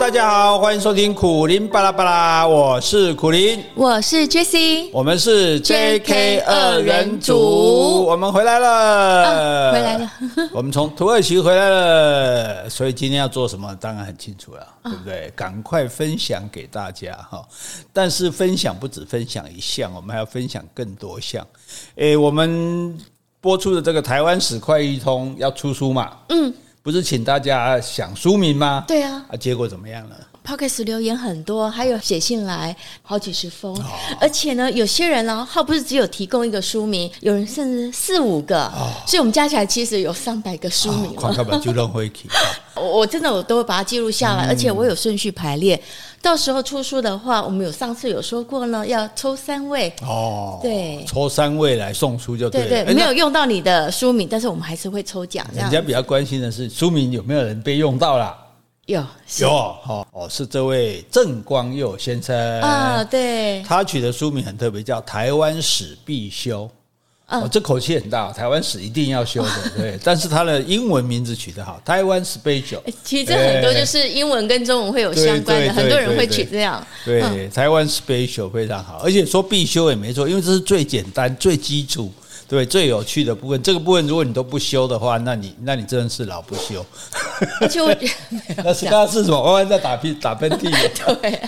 [0.00, 10.10] 大家好，欢迎收听苦林巴拉巴拉，我是苦林，我是 Jessie，我们是 JK 二人组，我们回来了，啊、回来了，
[10.54, 15.30] 我们从土耳其回来了，所以今天要做什么，当然很清楚了，对不对？
[15.36, 17.46] 赶快分享给大家哈，
[17.92, 21.46] 但是分享不止分享一项，我们还要分享更多项。
[21.96, 22.98] 诶，我们
[23.38, 26.16] 播出的这个台湾史快一通要出书嘛？
[26.30, 26.54] 嗯。
[26.82, 28.84] 不是请大家想书名吗？
[28.88, 33.84] 对啊，啊，结果怎么样了？Podcast 留言很多，还有写信来好几十封，哦、
[34.18, 41.14] 而且呢，有些人呢，他不是只有提供一个书名，有人甚至四五个，哦、所以我们加起来其实有上百个书名。
[41.14, 42.26] 快快把就扔回去。
[42.74, 45.80] 我真的我都会把它记录下来，嗯、而且我有顺序排列。
[46.22, 52.92] 到时候出书的话，我们有上次有说过呢，要抽三位哦，对，抽三位来送书就对了。
[52.92, 55.46] 没有用到你的书名，但是我们还是会抽奖。
[55.54, 58.36] 人家比较关心的是书名有没有人被用到啦？
[58.86, 59.04] 有
[59.38, 66.64] 有哦哦，是这位郑光佑先生啊，对，他取的书名很特别，叫《台湾史必修》。
[67.30, 69.98] 哦，这口气很大，台湾史一定要修的，对。
[70.02, 72.80] 但是它的英文名字取得好，台湾 Special。
[73.04, 76.84] 其实这很多就是英文跟中文会有相关的，很多人会取这样。
[77.04, 82.12] 对，台湾 Special 非常好，而且说必修也没错，因为这是最简单、最基础。
[82.50, 86.84] 对，最有趣的部分，这个部分如果你都不修的话，那你那你真的是老不修。
[87.60, 88.08] 而且我觉
[88.56, 89.40] 得，那是刚刚是什么？
[89.40, 90.68] 弯弯在打屁打喷嚏。
[91.22, 91.40] 对，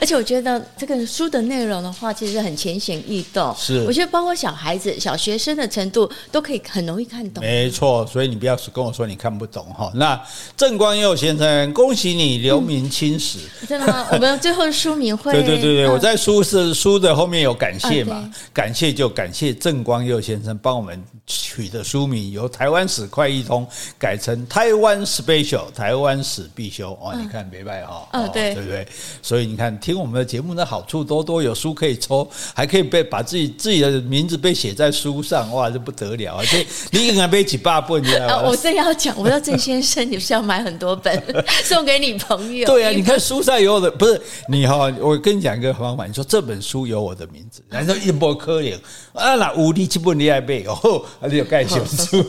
[0.00, 3.52] 而且我觉得这个书的内容的话，其实很浅显易懂。
[3.58, 7.42] 是，我觉得包括小孩子、小学生的程度都可以很容易看懂。
[7.42, 9.90] 没错，所以你不要跟我说你看不懂哈。
[9.96, 10.20] 那
[10.56, 13.38] 郑光佑先生，恭喜你留名青史。
[13.62, 14.06] 嗯、真的吗？
[14.12, 15.32] 我们最后书名会。
[15.34, 18.20] 对对对对，嗯、我在书是书的后面有感谢嘛？
[18.22, 23.66] 嗯、感谢就感谢郑光佑先生帮我们取的书名，由台湾史快易通
[23.98, 27.14] 改成台湾 Special，台湾史必修哦。
[27.16, 28.86] 你看没办法哦，对对不对？
[29.22, 36.44] 所以你看听我们的节目的好处多多，有书可以抽，还可以被把自己自己的名字被写在书上，哇，这不得了啊！
[36.50, 38.42] 这你应该被几百本呀？
[38.44, 41.22] 我正要讲，我说郑先生，你是要买很多本
[41.64, 42.66] 送给你朋友？
[42.66, 44.92] 对啊，你看书上有我的，不是你哈？
[45.00, 48.78] 我跟你讲一个方法，你说这本书有我的名字，然后一波科研
[49.12, 50.40] 啊，那无敌基本厉害。
[50.66, 52.24] 哦，还是有盖小书，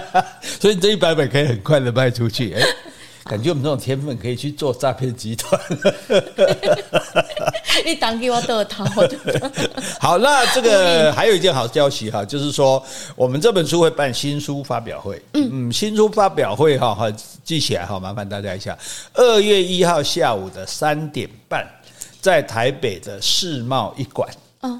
[0.60, 2.54] 所以这一百本可以很快的卖出去。
[2.54, 2.62] 哎，
[3.24, 5.60] 感觉我们这种天分可以去做诈骗集团。
[7.84, 8.84] 你当给我得套。
[9.98, 12.80] 好，那这个还有一件好消息哈，就是说
[13.16, 15.20] 我们这本书会办新书发表会。
[15.32, 17.10] 嗯，新书发表会哈，哈，
[17.42, 18.78] 记起来哈，麻烦大家一下，
[19.14, 21.66] 二月一号下午的三点半，
[22.20, 24.28] 在台北的世贸一馆。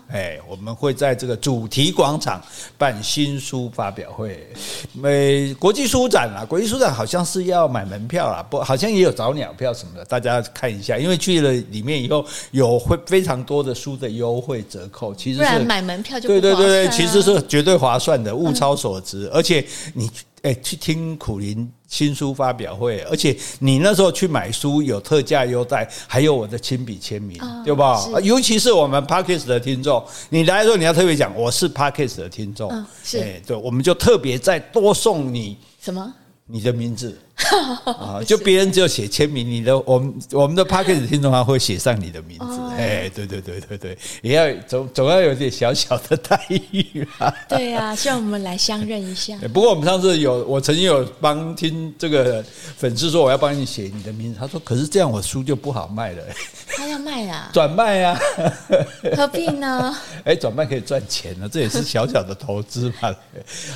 [0.09, 2.43] 哎，我们会在这个主题广场
[2.79, 4.47] 办新书发表会。
[4.93, 10.97] 美国际书展啊，国际书展好像是要买门票啦，不，好像也有早鸟票什么的，大家看一下。
[10.99, 19.65] 因为去了里面以后，有会非常多的书的优惠折扣，其实是买门票就对对对对，其实是绝对划算的，物超所值，而且
[19.95, 20.11] 你。
[20.45, 27.99] 哎，去听苦林新书发表会，而且你那时候去买书有特价优待，还有我的亲笔签名，哦、对吧？
[28.23, 36.13] 尤其是我们 Parkes 的听众，你来的时候你要特别讲我是 Parkes 的听众，哦、是，哎，对，我们就特别再多送你什么？
[36.47, 37.19] 你的名字。
[37.85, 46.41] 啊，就别人只有写签名，你的我们我们的 Podcast 听众还会写上你的名字，哎，对对对对对，也要总总要有点小小的待
[46.71, 47.35] 遇吧。
[47.49, 49.37] 对呀，希望我们来相认一下。
[49.53, 52.43] 不过我们上次有，我曾经有帮听这个
[52.77, 56.23] 粉丝说，我要帮你写你的名字，他说可是这样我书就不好卖了。
[56.69, 57.51] 他要卖啊？
[57.53, 58.19] 转卖啊？
[59.17, 59.95] 何必呢？
[60.25, 63.15] 哎，转卖可以赚钱呢，这也是小小的投资嘛。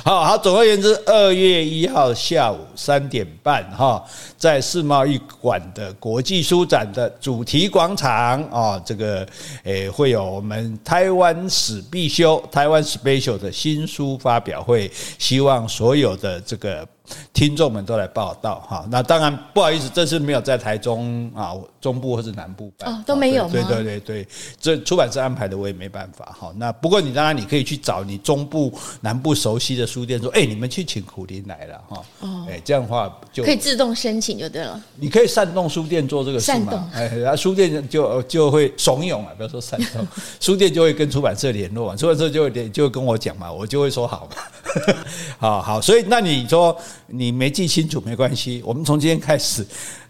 [0.03, 3.48] 好好，总而言之，二月一号下午三点半。
[3.49, 4.03] 办哈，
[4.37, 9.27] 在世贸一馆的国际书展的主题广场啊，这个
[9.63, 16.87] 诶会有我们台湾史必修、台湾 Special 的新书发表会，希望所有的这个。
[17.33, 23.49] 听众们都来报道哈，那当然不好意思，这次没有在台中啊，中部或是南部办，哦，都没有吗？
[23.51, 24.27] 对对对对，
[24.59, 26.53] 这出版社安排的我也没办法哈。
[26.57, 32.03] 那不过你当然你可以去找你中部、南部熟悉的书店说，哎，你们去请苦林来了哈。
[32.19, 34.81] 哦，哎，这样的话就可以自动申请就对了。
[34.95, 36.89] 你可以煽动书店做这个事嘛？
[36.93, 40.05] 哎，然后书店就就会怂恿啊，不要说煽动，
[40.39, 44.95] 书店就会跟出版社联络嘛，出版社就会就会跟我讲嘛，我就会说好嘛。
[45.39, 46.77] 好好，所以那你说。
[47.11, 49.65] 你没记清楚没关系，我们从今天开始，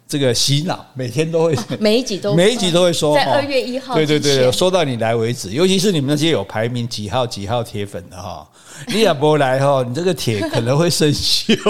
[0.07, 8.47] 这个洗脑每天都会，每一集都 每一集都会说，在二月一号，对对对，说到你来为止，尤其是你们那些有排名几号几号铁粉的哈，
[8.87, 11.57] 你也不来哈，你这个铁可能会生锈。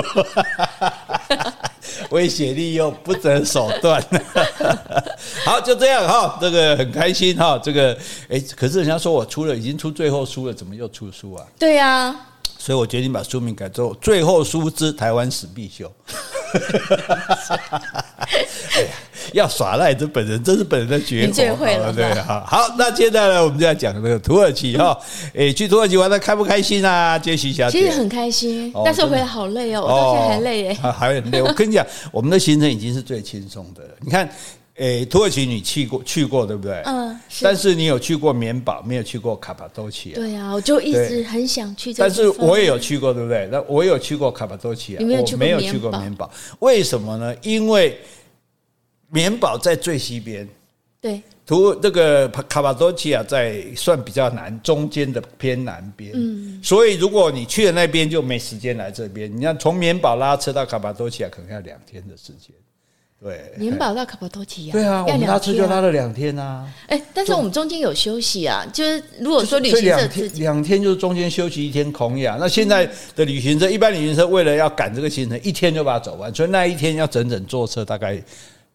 [2.11, 4.03] 威胁利用，不择手段。
[5.45, 7.59] 好，就这样哈，这个很开心哈。
[7.63, 7.97] 这个
[8.29, 11.45] 哎，可是人家说我出了，已经出最后书了，怎么又出书啊？
[11.57, 12.15] 对呀，
[12.59, 15.87] 所以我决定把书名改做《最后书之台湾史必修》。
[18.75, 18.87] 哎呀，
[19.33, 21.33] 要耍赖，这本人，这是本人的绝活。
[21.33, 24.99] 最会了，对，好，好，那接下来我们就要讲那个土耳其哈。
[25.35, 27.17] 哎，去土耳其玩的开不开心啊？
[27.17, 31.41] 杰西小姐，其实很开心，但是我回来好累哦，我到现在还累哎，还很累。
[31.41, 33.89] 我跟你讲，我们的行程已经是最轻松的了。
[34.01, 34.29] 你看，
[34.79, 36.81] 哎，土耳其你去过去过对不对？
[36.85, 37.19] 嗯。
[37.41, 40.15] 但是你有去过棉堡，没有去过卡帕多奇亚。
[40.15, 41.93] 对啊，我就一直很想去。
[41.93, 43.47] 但是我也有去过，对不对？
[43.51, 45.05] 那我有去过卡帕多奇亚，我
[45.37, 46.31] 没有去过棉堡。
[46.59, 47.35] 为什么呢？
[47.41, 47.97] 因为
[49.09, 50.47] 棉堡在最西边，
[51.01, 59.29] 对，图这个卡帕多奇亚在算比较南，中间的偏南边，嗯，所以如果你去了那边就没时间来这边。
[59.35, 62.55] 你要从棉堡拉车到卡帕多奇亚，可能要两天的时间。
[63.21, 66.65] 对，棉堡到卡帕多奇亚，对啊，我们拉车就拉了两天啊。
[66.87, 72.37] 哎，但是我们中间有休息啊，就是如果说旅行社两天就是中间休息一天空呀。
[72.39, 78.21] 那现在的旅行社，一般旅行社为了要赶这个行程，一天就把它走完，所以那一天要整整坐车大概。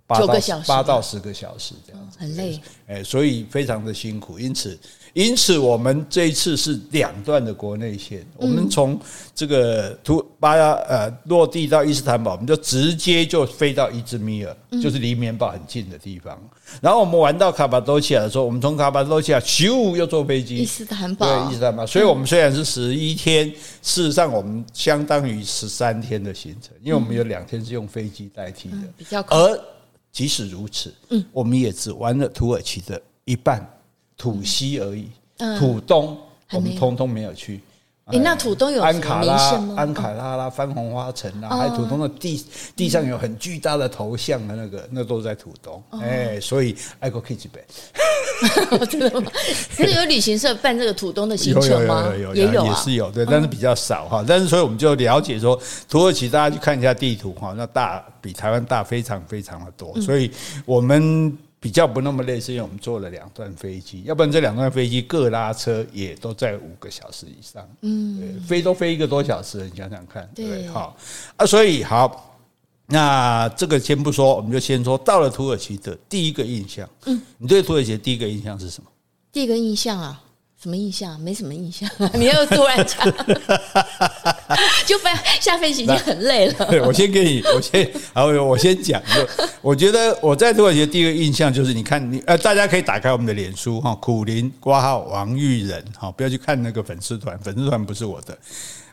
[0.07, 4.39] 八个小时，八到十个小时这样子，很累，哎，所以非常的辛苦。
[4.39, 4.79] 因此，
[5.15, 8.27] 因此我们这一次是两段的国内线。
[8.37, 9.01] 我们从
[9.35, 16.39] 这个图巴亚呃落地到伊斯坦堡，我们就直接就飞到伊兹密尔，就是离棉堡很近的地方。
[16.81, 21.87] 然后我们玩到卡巴多奇亚的时候，我们从卡巴多奇亚咻又坐飞机伊斯坦堡，对伊斯坦堡。
[21.87, 23.49] 所以我们虽然是十一天，
[23.83, 29.61] 事实上我们相当于十三天的行程，因为我们有两天是用飞机代替的，比较而。
[30.11, 33.69] 即使如此，嗯，我们也只玩了土耳其的一半，
[34.17, 35.09] 土西而已，
[35.39, 36.17] 嗯，土东
[36.53, 37.61] 我们通通没有去。
[38.07, 39.35] 哎，那土东有安卡拉、
[39.79, 42.45] 安卡拉啦、番红花城啦，还有土东的地
[42.77, 45.83] 地上有很巨大的头像的那个，那都在土东。
[46.03, 47.65] 哎，所以爱国 K 几杯，
[48.91, 49.33] 真的吗？
[49.75, 52.05] 可是有旅行社办这个土东的行程吗？
[52.13, 54.23] 有有有有，也有也是有，对，但是比较少哈。
[54.29, 55.59] 但是所以我们就了解说，
[55.89, 60.31] 土耳其大家去看一下地图哈，那大比台湾大非常非常的多，所以
[60.67, 61.35] 我们。
[61.65, 70.95] 比较不那么累，是因为我们坐了两段飞机，要不然这两段飞机各拉车也都在五个小时以上，嗯，飞都飞一个多小时，你想想看，对，好
[71.39, 72.39] 啊，所以好，
[72.85, 78.91] 那这个先不说，我们就先说到了土耳其的第一个印象，嗯，你对土耳其的第一个印象是什么？
[79.33, 80.21] 第一个印象啊。
[80.65, 81.21] 什么印象？
[81.21, 81.87] 没什么印象。
[82.17, 83.05] 你又突然讲，
[84.87, 86.67] 就飞下飞机已经很累了。
[86.71, 89.01] 对，我先给你，我先，好，我先讲。
[89.61, 98.35] 我觉得我在土耳其的第一个印象就是，你看你呃，大家可以打开我们的脸书哈，苦林括号王玉仁哈，不要去看那个粉丝团，粉丝团不是我的。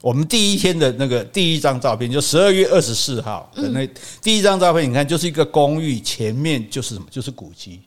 [0.01, 3.87] 我们第一天的那个第一张照片，就十二月二十四号的那
[4.21, 7.79] 第一张照片，你看就是一个公寓前面就是什么，就是古迹。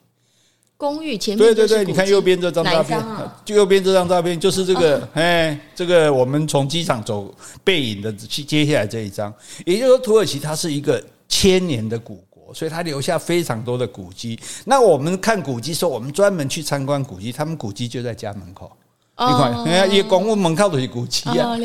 [0.77, 3.01] 公寓前面对对对，你看 右边这张照片，
[3.45, 7.33] 就右边这张照片就是这个， 哎，这个我们从机场走
[7.63, 9.33] 背影的接下来这一张，
[9.65, 14.37] 也就是说土耳其它是一个千年的古国，所以它留下非常多的古迹。
[14.65, 18.69] 那我们看古迹时候，我们专门去参观古迹，他们古迹就在家门口，
[19.17, 21.55] 你看，哎，一公务门口都是古迹啊，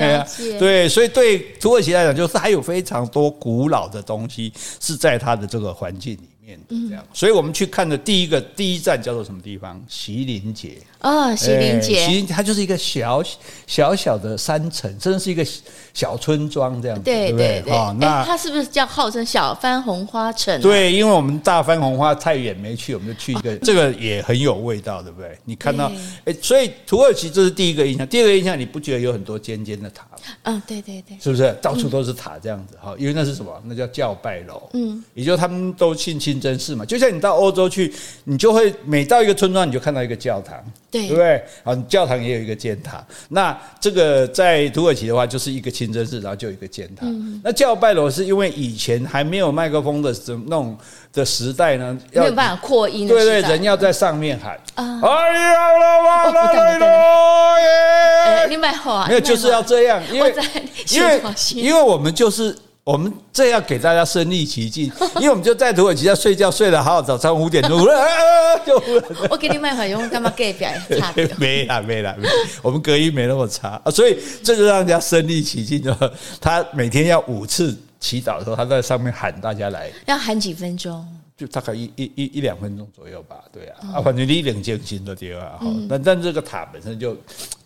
[0.57, 6.30] 对，所以对土耳其来讲，就是还有非常多古老的东西是在它的这个环境里。
[6.69, 9.83] 这样，所以我们去看的第一个第一站叫做什么地方？
[9.89, 13.23] 席林节啊，席林节，席林它就是一个小
[13.67, 15.47] 小小的山城，真的是一个
[15.95, 17.61] 小村庄这样子，对不对？
[17.71, 20.61] 啊，那它是不是叫号称小番红花城？
[20.61, 25.37] 对，因为我们大番红花太远没去，我们就去一个，这个也很有味道，对不对？
[25.45, 25.91] 你看到，
[26.25, 30.19] 哎，所以土耳其这是第一个印象，第二个印象你不觉得有很多尖尖的塔吗？
[30.45, 32.77] 嗯，对对对，是不是到处都是塔这样子？
[32.81, 33.53] 哈，因为那是什么？
[33.65, 37.93] 那叫教拜楼，嗯，也就是他们都信清真寺嘛，就像你到欧洲去，
[38.25, 40.57] 你就会每到一个村庄，你就看到一个教堂。
[40.91, 41.45] 对，对不对？
[41.63, 43.05] 啊，教堂也有一个尖塔。
[43.29, 47.07] 那这个在土耳其的话，就是一个清真寺，然后就有一个尖塔。
[47.07, 50.77] 嗯、那教拜楼是因为以前还没有麦克风的什那种
[51.13, 53.07] 的时代呢，没有办法扩音。
[53.07, 55.01] 对对，人要在上面喊啊！
[58.25, 60.35] 哎呀，你买好没有，就是要这样，因为
[60.91, 61.23] 因为
[61.55, 62.57] 因为我们就是。
[62.83, 67.79] 我们这样给大家身临其境， 因为我们就在土耳其要睡觉，睡得好好，早上五点钟
[68.67, 68.83] 就。
[69.31, 71.15] 我给你买回用，干嘛给表差？
[71.39, 72.27] 没啦没啦没，
[72.63, 75.81] 我们隔音没那么差，所以这个让人家身临其境。
[75.83, 75.95] 就
[76.41, 81.07] 他每天要五次祈祷的时候，他在上面喊大家来，要喊几分钟？
[81.37, 83.37] 就大概一一一一两分钟左右吧。
[83.53, 85.61] 对啊，啊，反正你冷静心都丢啊。
[85.89, 87.17] 但但这个塔本身就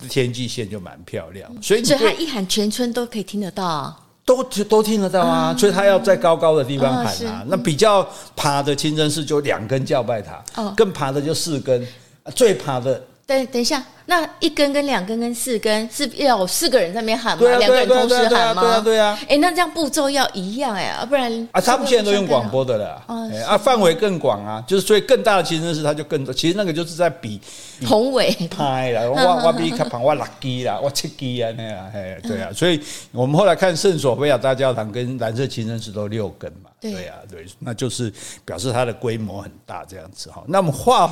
[0.09, 4.01] 天际线就蛮漂亮，所以所以他一喊，全村都可以听得到啊。
[4.25, 7.43] 都都听得到啊，嗯、所以他要在高高的地方喊啊。
[7.43, 11.87] 哦、那比较爬的清真寺就两根教拜塔，哦、更爬的就四根，
[12.35, 13.03] 最爬的。
[13.27, 13.83] 等等一下。
[14.07, 17.49] 那一根跟两根跟四根是要有四个人在那边喊吗？
[17.57, 18.63] 两个人同时喊吗？
[18.63, 19.19] 对啊对啊。
[19.29, 23.03] 哎，那这样步骤要一样哎，不然啊，他们现在都用广播的了。
[23.47, 26.35] 啊，范围更广啊，就是所以更大的清真寺它就更多。
[26.35, 27.41] 其实那个就是在比
[27.87, 31.91] 宏伟拍了， 我我比他旁我六基啦，我七基啊那样。
[31.95, 32.79] 哎，对啊，所以
[33.11, 36.69] 我们后来看圣索菲亚大教堂跟蓝色清真寺都六根嘛。
[36.79, 38.13] 对啊，对，那就是
[38.45, 40.45] 表示它的规模很大这样子哈。
[40.47, 41.11] 那么话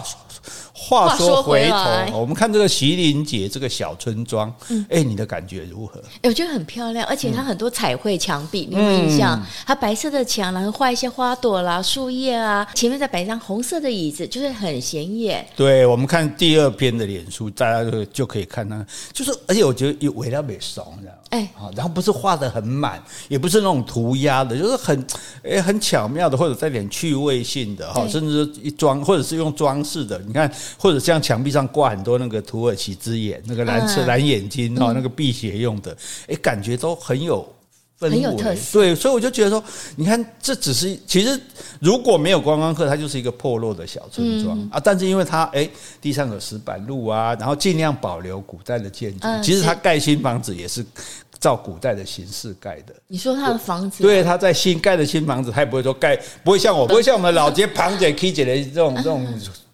[0.75, 2.69] 话说回头，我们看这个。
[2.83, 6.03] 吉林节这个小村庄，嗯，哎，你的感觉如何？
[6.21, 9.41] 哎，我觉得很漂亮，而且它很多彩绘墙壁，你有印象？
[9.65, 15.47] 它白色的墙，然后画一些花朵啦、树叶啊，前面再摆一张红色的椅子，就是很显眼。
[15.55, 18.77] 对，我们看第二篇的脸书，大家就就可以看到，
[19.13, 21.17] 就是而且我觉得有味道美怂，这样。
[21.33, 25.07] 哎，然后不是画的很满，也不是那种涂鸦的，就是很
[25.43, 35.97] 哎很巧妙的，或者带点趣味性的哈，甚至一装或者是用装饰的，你看，或者像墙壁上挂很多那个土耳其之眼，那个蓝色蓝眼睛哈，那个辟邪用的，
[36.29, 37.51] 哎，感觉都很有。
[38.11, 39.63] 很有特色，对，所以我就觉得说，
[39.97, 41.39] 你看，这只是其实
[41.81, 44.81] 如果没有观光客，它就是一个破落的小村庄、嗯、啊。
[44.83, 45.69] 但是因为它哎，
[46.01, 49.19] 地上有石板路啊，然后尽量保留古代的建筑。
[49.23, 50.85] 嗯、其实它盖新房子也是
[51.39, 52.95] 照古代的形式盖的。
[53.09, 54.07] 你说它的房子、啊？
[54.07, 59.27] 对，它在新盖的新房子，它也不会说盖，不会像我，不会像我们老街旁姐 K 姐的这种这种。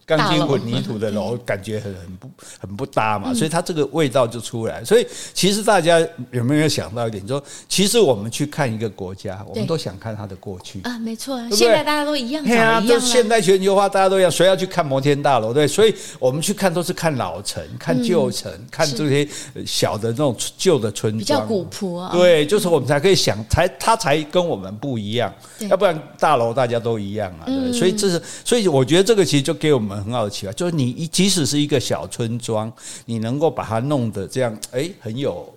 [0.08, 4.82] 钢筋混凝土的楼感觉很很不很不搭嘛，所以它这个味道就出来。
[4.82, 6.00] 所以其实大家
[6.30, 14.30] 有没有想到一点，说其实我们去看一个国家，我们都想看它的过去啊，没错啊，现在大家都一样，对啊，都现代全球化，大家都一样。
[14.30, 15.52] 谁要去看摩天大楼？
[15.52, 19.28] 对，所以我们去看都是看老城、看旧城、看这些
[19.66, 22.10] 小的那种旧的村庄，比较古朴啊。
[22.12, 25.30] 对，就是我们才可以想，才它才跟我们不一样，
[25.68, 27.44] 要不然大楼大家都一样啊。
[27.44, 29.97] 对，所以这是，所以我觉得这个其实就给我们。
[30.02, 32.72] 很好奇啊，就是你即使是一个小村庄，
[33.06, 35.52] 你能够把它弄得这样，哎，很有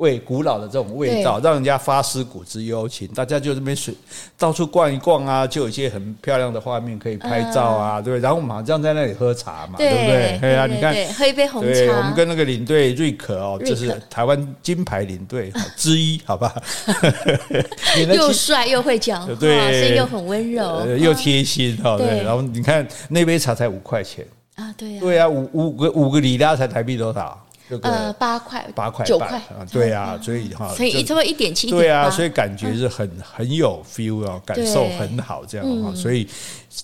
[0.00, 3.06] 味古老的这种味道，让人家发思古之幽情。
[3.08, 3.94] 大家就这边水
[4.38, 8.18] 到处逛一逛啊，就有一些很漂亮的画面可以拍照啊，对？
[8.18, 10.38] 然后马上在那里喝茶嘛，对不对？
[10.40, 11.98] 对啊，你看，喝一杯红茶。
[11.98, 16.54] 我们跟那个领队瑞可哦，就是台湾金牌领队之一，好吧？
[18.14, 21.98] 又帅又会讲话，对，声音又很温柔，又贴心哦。
[21.98, 24.26] 对，然后你看那杯茶才五块钱
[24.56, 27.38] 啊，对呀，对啊，五五个五个里拉才台币多少？
[27.82, 29.38] 呃，八块、八块、九块。
[29.38, 36.26] 啊，对啊，所以哈，所以差不多一点七，对啊，所以感觉是很很有 feel 啊，感受很好，这样哈，所以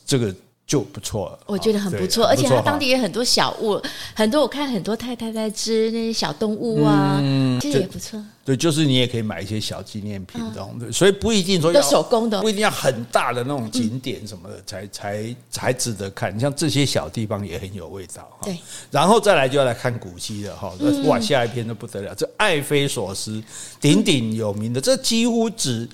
[0.04, 0.34] 这个
[0.66, 1.38] 就不错了。
[1.46, 3.80] 我觉得很不错，而且它当地也很多小物，
[4.14, 7.20] 很多我看很多太太在织那些小动物啊，
[7.60, 8.20] 其实也不错。
[8.44, 16.34] 对，就是你也可以买一些小纪念品这种，对，所以不一定说要手工的，不一定要很大的那种景点什么的才才才值得看。
[16.36, 18.44] 你像这些小地方也很有味道哈。
[18.44, 18.56] 对，
[18.90, 20.72] 然后再来就要来看古迹了哈。
[21.06, 23.42] 哇，下一篇都不得了，这艾菲索斯
[23.80, 25.88] 鼎鼎有名的，这几乎只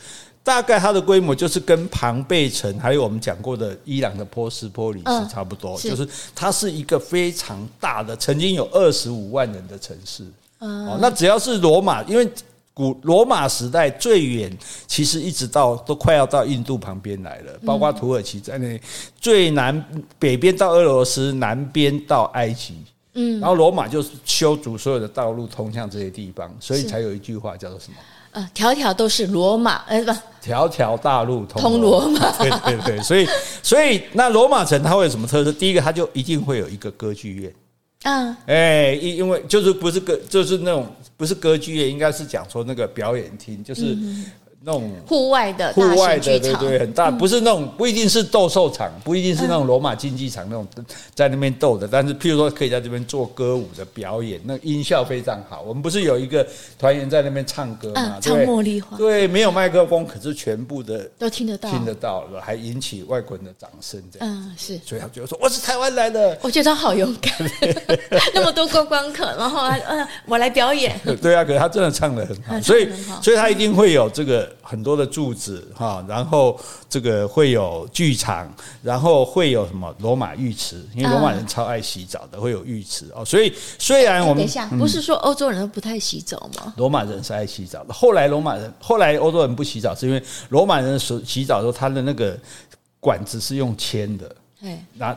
[0.44, 10.24] 大概它的规模就是跟庞贝城还有我们讲过的伊朗的波斯波里斯差不多，就是它是一个非常大的，曾经有二十五万人的城市。
[10.58, 12.28] 哦，那只要是罗马，因为
[12.74, 14.56] 古罗马时代最远，
[14.86, 18.80] 其实一直到都快要到印度旁边来了，包括土耳其在内，
[19.20, 19.84] 最南
[20.18, 22.76] 北边到俄罗斯，南边到埃及，
[23.14, 27.96] 嗯，然后罗马就是修筑所有的道路通向这些地方，所以才有一句话叫做什么？
[28.32, 33.26] 呃，条条都是罗马，呃，不，条条大路通罗马，对对对，所以
[33.62, 35.52] 所以那罗马城它会有什么特色？
[35.52, 37.54] 第一个，它就一定会有一个歌剧院。
[38.04, 40.86] 嗯，哎，因因为就是不是歌，就是那种
[41.16, 43.96] 不是歌剧院，应该是讲说那个表演厅，就是。
[44.64, 50.66] 那种户外的、户外的，对对，很大，不是那种不一定是斗兽场，不一定是那种罗马竞技场那种
[51.14, 55.62] 在那边斗的，但是譬如说可以在这边做歌舞的表演，那音效非常好。
[55.62, 56.46] 我们不是有一个
[56.78, 58.18] 团员在那边唱歌嘛？
[58.20, 64.00] 唱茉莉花，对，没有麦克风，可是全部的都听得到，听得到，还引起外国人的掌声。
[64.12, 67.32] 这样，嗯，是，所以他觉得说我是台湾来的，我觉得他好勇敢，
[68.32, 72.88] 那么多观光客，然后呃，我来表演， 对啊，可是他真的唱的很好，所以
[73.20, 74.51] 所以他一定会有这个。
[74.60, 83.24] 很多的柱子哈，然后这个会有剧场，然后会有什么罗马浴池，因为罗马人超爱洗澡的，会有浴池哦。
[83.24, 86.74] 所以虽然我们等一下，不是说欧洲人都不太洗澡吗？
[86.76, 87.94] 罗马人是爱洗澡的。
[87.94, 92.38] 后来罗马人，后来欧洲人不洗澡，是因为罗马人洗洗澡的时候，他的那个
[93.00, 95.16] 管子是用铅的，哎，那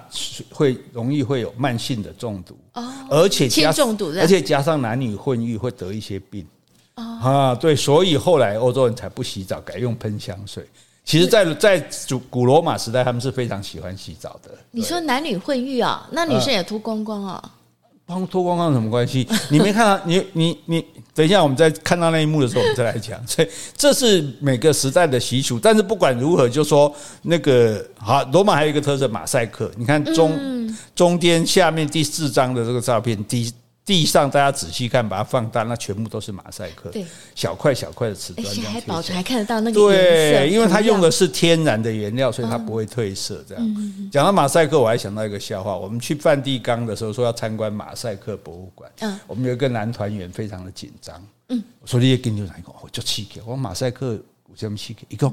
[0.52, 6.46] 会容易会有慢性的中毒哦，而且加中毒，而且加上男女混浴会得一些病。
[6.96, 10.66] 啊，对，所以后来欧洲人才不洗澡，改用喷香水。
[11.04, 14.50] 其实在，在在古古罗马时代，他们是非常喜欢洗澡的。
[14.72, 16.08] 你说男女混浴啊？
[16.12, 17.52] 那女生也脱光光啊？
[18.08, 19.28] 光脱光光有什么关系？
[19.52, 20.06] 你没看到？
[20.06, 23.20] 你你你，等一下，我们在看到那一幕的时候，我们再来讲。
[23.28, 25.60] 所以这是每个时代的习俗。
[25.60, 26.92] 但是不管如何，就说
[27.24, 29.70] 那个好，罗马还有一个特色，马赛克。
[29.76, 33.54] 你看中中间下面第四张的这个照片，第。
[33.86, 43.46] 地上大家仔细看，把它放大，那全部都是马赛克，对，小块小块的瓷砖，而且还保存，还看得到那个对，因为它用的是天然的原料，所以它不会褪色。
[43.48, 45.78] 这样，讲到马赛克，我还想到一个笑话。
[45.78, 55.32] 我们去梵蒂冈的时候，说要参观马赛克博物馆，嗯，我们有一个男团员非常的紧张，嗯，我说你也跟牛仔讲，我就气给，我马赛克有什么气给，一共。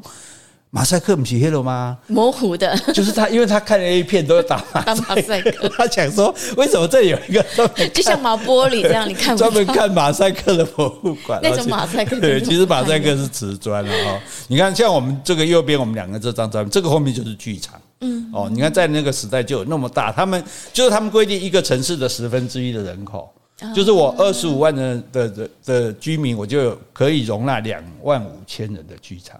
[0.74, 1.98] 马赛克不是黑了吗？
[2.06, 14.18] 模糊的，就是他，因为他看 A 片都要打马赛克，他想说为什么这里有一个专门就像毛玻璃这样，你看专门看马赛克的博物馆，那种马赛克对，其实马赛克是瓷砖了哈。
[14.48, 23.30] 你看，像我们这个右边，我们两个这张照片，这个后面就是剧场，嗯，哦，你看在那个时代就有那么大，他们就是他们规定一个城市的十分之一的人口，
[23.74, 29.38] 就是我二十五万人的的的居民，我就可以容纳两万五千人的剧场。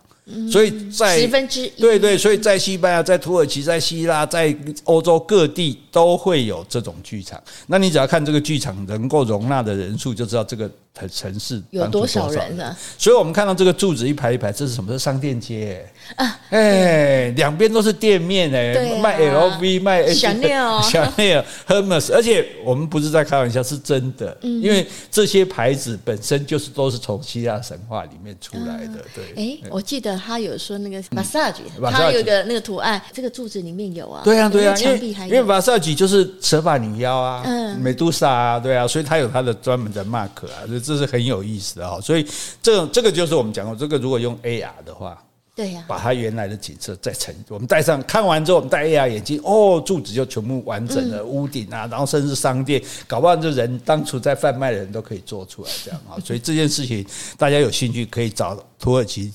[0.50, 7.43] 所以在十分之一，对对，所以在西班牙、在土耳其、在希腊、在欧洲各地都会有这种剧场。
[7.67, 10.71] 那你只要看这个剧场能够容纳的人数，就知道这个
[11.11, 12.75] 城市有多少人呢。
[12.96, 14.92] 所以我们看到这个柱子一排一排，这是什么？
[14.92, 15.84] 是商店街
[16.16, 16.40] 啊！
[16.50, 29.04] 哎，两边都是店面哎，卖 LV、卖 Chanel、 Chanel、Hermes，而且我们不是在开玩笑，是真的，因为这些牌子本身就是都是从希腊神话里面出来的。
[29.14, 30.12] 对，哎，我记得。
[30.25, 34.20] 他有说那个马萨吉，他有一个那个图案，这个柱子里面有啊。
[34.22, 35.34] 对啊，对啊，墙壁还有。
[35.34, 42.00] 因为马萨吉就是蛇发女妖啊，嗯，美杜莎啊，对啊，所以他有他的专门的 mark 啊，这这是很有意思的哈。
[42.00, 42.26] 所以
[42.60, 45.23] 这这个就是我们讲过，这个如果用 AR 的话，
[45.54, 56.18] 对呀，把它原来的景色再呈，我们戴上看完之后，我们戴 AR 眼镜，哦，柱子就全部完整的屋顶啊，然后甚至商店，搞不好这人当初在贩卖的人都可以做出来这样啊。
[56.25, 57.06] 所以这件事情
[57.38, 59.32] 大家有兴趣可以找土耳其。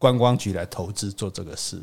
[0.00, 1.76] 观光局来投资做这个事，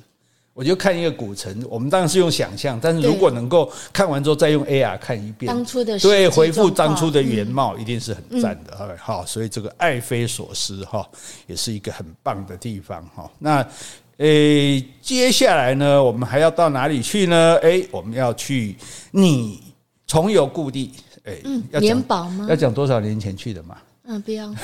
[0.56, 8.96] 我就看一个古城，我们当然是用想象，但是如果能够看完之后再用 AR 看一遍，当初的对，回复当初的原貌，一定是很赞的。
[8.98, 11.06] 好，所以这个爱菲所思哈
[11.46, 13.30] 也是一个很棒的地方哈。
[13.38, 13.68] 那
[14.20, 17.56] 诶，接下来呢，我们还要到哪里去呢？
[17.62, 18.78] 诶，我们要去
[19.12, 19.62] 你
[20.08, 20.94] 重游故地，
[21.26, 21.82] 诶，要
[22.30, 22.48] 吗？
[22.48, 23.76] 要讲多少年前去的嘛？
[24.08, 24.54] 嗯，不要。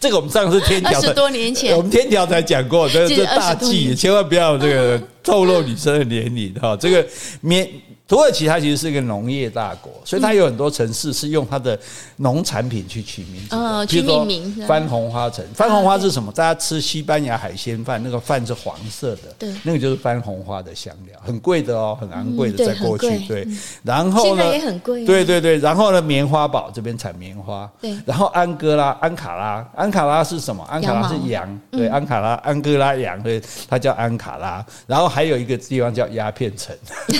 [0.00, 6.76] 这个我们上次天条二十多年前，我们天条才讲过，这这大忌，千万不要这个透露女生的年龄哈。
[6.76, 7.06] 这个
[7.40, 7.68] 免。
[8.08, 11.78] 土耳其它其实是一个农业大国，所以它有很多城市是用它的
[12.16, 14.66] 农产品去取名字的，取命名。
[14.66, 16.32] 番红花城，番红花是什么？
[16.32, 23.46] 大家吃西班牙海鲜饭，那个饭是黄色的，对，那个就是番红花的香料，很贵的哦，很昂贵的，在过去对。
[23.82, 25.04] 然后呢，也很贵。
[25.04, 27.94] 对对对，然后呢，棉花堡这边产棉花，对。
[28.06, 30.64] 然后安哥拉、安卡拉，安卡拉是什么？
[30.64, 34.64] 安卡拉是羊，对，安卡拉、安哥拉羊，对，它叫安卡拉。
[34.86, 36.74] 然后还有一个地方叫鸦片城，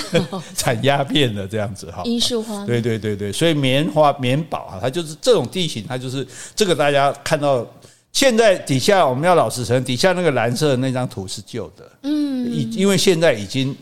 [0.57, 0.78] 产。
[0.83, 7.65] 鸦片的这样子哈，罂粟花，对对对对，所以棉花棉堡啊，它就是这种地形，它就是这个大家看到
[8.11, 13.75] 现在底下我们要老实承认，底下那个蓝色的那张图是旧的，嗯，因因为现在已经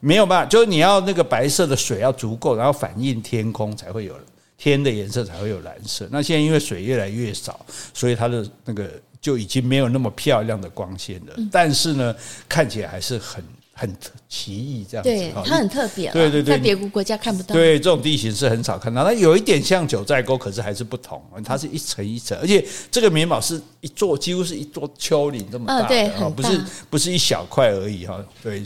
[0.00, 4.14] 没有办法，就是你要那个白色的水要足够，然后反映天空才会有
[4.56, 6.08] 天的颜色才会有蓝色。
[6.10, 8.88] 那现在因为水越来越少，所以它的那个
[9.20, 12.14] 就已经没有那么漂亮的光线了，但是呢，
[12.48, 13.42] 看起来还是很。
[13.76, 13.92] 很
[14.28, 17.52] 奇异，这样子，对，它很特别，对对对，在别国国家看不到。
[17.52, 21.20] 对，这种地形是很少看到，它有一点像九寨沟，可是还是不同。
[21.44, 28.24] 它是一层一层，而且这个棉堡是一座，几乎是一座丘陵这么大的，哈，不是不是一小块而已，哈。
[28.40, 28.62] 对，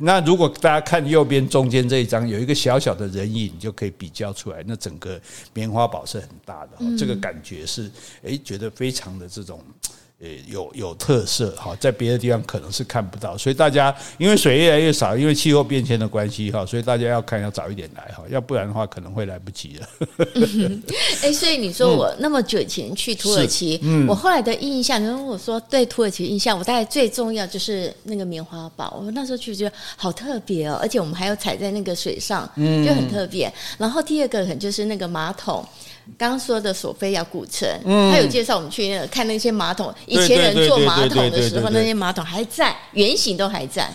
[0.00, 5.20] 那如果大家看右边中间这一张，有一个小小的人影，你就可以比较出来，那整个
[5.54, 7.88] 棉花堡是很大的，这个感觉是，
[8.22, 9.60] 诶，觉得非常的这种。
[10.20, 19.88] 呃，有有特色哈，在别的地方可能是看不到，所以大家因为水越来越少，因为气候变迁的关系哈，所以大家要看要早一点来哈，要不然的话可能会来不及了。
[21.22, 33.52] 哎，所以你说我那么久以前去土耳其，我后来的印象，你问我说对土耳其印象，我大概最重要就是那个棉花堡，我那时候去觉得好特别哦，而且我们还有踩在那个水上，就很特别。
[33.78, 35.64] 然后第二个可能就是那个马桶。
[36.16, 43.88] 刚刚说的索菲亚古城，嗯、他有介绍我们去那个看那些马桶，以前人坐马桶的时候，那些马桶还在，原型都还在。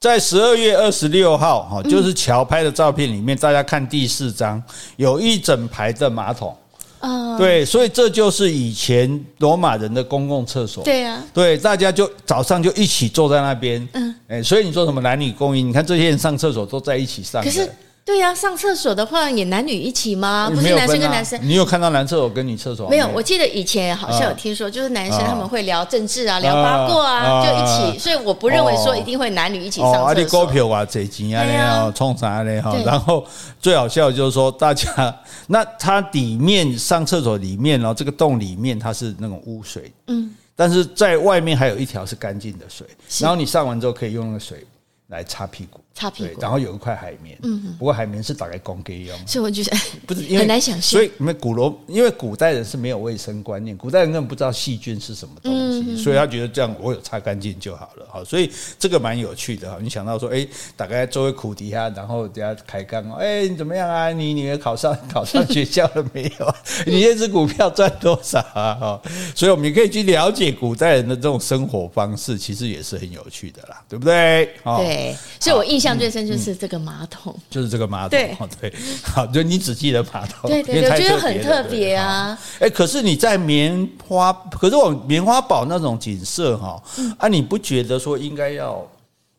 [0.00, 4.62] 在十二月二十六号，哈，就是桥拍的照片里面，大家看第四张，
[4.96, 6.56] 有一整排的马桶，
[7.00, 10.84] 啊，对，所以这就是以前罗马人的公共厕所。
[10.84, 13.88] 对啊，对，大家就早上就一起坐在那边。
[13.94, 15.62] 嗯，哎，所以你说什么男女共浴？
[15.62, 17.42] 你看这些人上厕所都在一起上。
[17.42, 17.68] 可是。
[18.08, 20.50] 对呀、啊，上厕所的话也男女一起吗？
[20.50, 21.38] 不是男生跟男生。
[21.42, 22.88] 你有看到男厕所跟女厕所？
[22.88, 27.98] 没有，我记得以前好像有听说，就是男生他们会聊政治啊，聊八卦啊，就一起。
[27.98, 30.08] 所以我不认为说一定会男女一起上厕所。
[30.08, 32.74] 哦，你股票啊，这几年啊，冲啥嘞哈？
[32.82, 33.22] 然后
[33.60, 35.14] 最好笑的就是说，大家
[35.46, 42.86] 那它里面上厕所里面哦，这个洞里面它是那种污水，嗯，但是在外面还有一条是干净的水，
[43.18, 44.66] 然后你上完之后可以用那个水
[45.08, 45.78] 来擦屁股。
[45.98, 59.78] 擦屁股，然后有一块海绵，嗯，不过海绵是打开公给用，所以我觉得 不是很难想象，所以因为古罗，因为古代人是没有卫生观念，古代人根本不知道细菌是什么东西，所以他觉得这样我有擦干净就好了，好，所以这个蛮有趣的哈。
[59.80, 64.12] 你想到说，哎，打开作为苦底下，然后等下开杠哦，哎，你怎么样啊？
[64.12, 66.54] 你女儿考上 考上学校了没有？
[66.86, 68.74] 你这支股票赚多少啊？
[68.74, 69.02] 哈，
[69.34, 74.54] 所以我们也可以去了解古代人的这种生活方式，其实也是很有趣的啦，对不对？
[74.78, 76.78] 对，所以我印象最深就是这个。
[76.88, 78.72] 马桶就是这个马桶，对对，
[79.02, 82.38] 好，就你只记得马桶，对对对，我觉得很特别啊。
[82.60, 86.82] 哎，可是你在棉花，可是我棉花堡那种景色哈，
[87.18, 88.88] 啊，你不觉得说应该要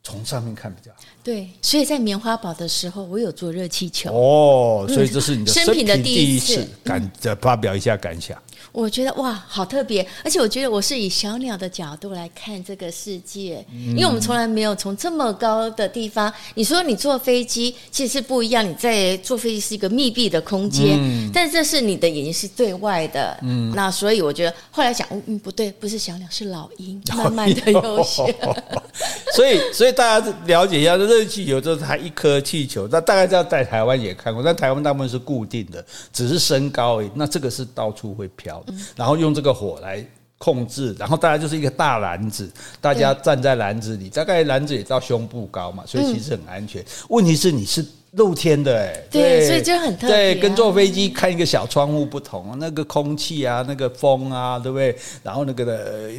[0.03, 0.97] 从上面看比较好？
[1.23, 8.38] 对，所以在棉花堡的时候，我有坐热气球哦，所以这是你的生平的第一次，感发表一下感想。
[8.71, 10.05] 我觉得哇，好特别！
[10.23, 16.32] 而且我觉得我是以小鸟的角度来看这个世界，因为我们从来没有从这么高的地方。
[16.55, 20.99] 你说你坐飞机其实是不一样，你在坐飞机是一个密闭的空间，
[21.34, 23.38] 但这是你的眼睛是对外的。
[23.41, 28.34] 嗯，那所以我觉得后来想，嗯，不对，不是小鸟，是老鹰，慢慢的悠闲。
[29.34, 37.10] 所以，所以大家了解一下，热气球就是它一颗气球，那大概在在台湾也看过，但台湾大部分是固定的，只是升高而已。
[37.15, 38.62] 那这个是到处会飘。
[38.95, 40.05] 然后用这个火来
[40.38, 46.84] 控制，然后大家就是一个大篮子，大家站在篮子里，大概篮子也到胸部高嘛，所以其实很安全。
[47.10, 54.97] 问题是你是露天的，哎，对，所以就很特别，对，跟坐飞机看一个小窗户不同，那个空气啊，那个风啊，对不对？
[55.21, 56.10] 然后那个的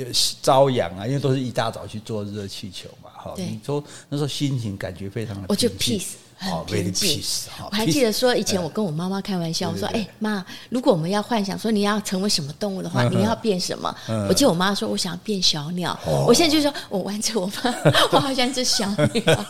[0.42, 6.12] 朝阳啊，因为都是一大早去坐热气球嘛，哈，你说那时候心情感觉非常的，我就 peace。
[6.40, 7.22] 很平静。
[7.70, 13.94] 我还记得说，以前我跟我妈妈开玩笑，我说：“哎妈，如果我们要幻想说你要成为什么动物的话，你要变什么？”
[14.26, 17.74] 我记得我妈说：“我想要变小鸟。”我现在就说：“我玩着我妈，
[18.12, 19.44] 我好像只小鸟，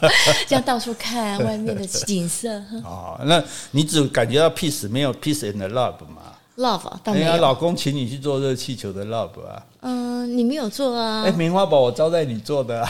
[0.49, 2.61] 这样到处看外面的景色。
[2.85, 7.37] ”哦，那你只感觉到 peace，没有 peace in the love 吗？Love，但没有。
[7.37, 9.63] 老公请你去做热气球的 love 啊。
[9.83, 11.25] 嗯，你没有做啊？
[11.27, 12.87] 哎，棉花堡我招待你做的，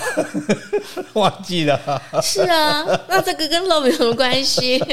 [1.14, 1.78] 忘记了。
[2.22, 4.78] 是啊，那这个跟 love 有什么关系？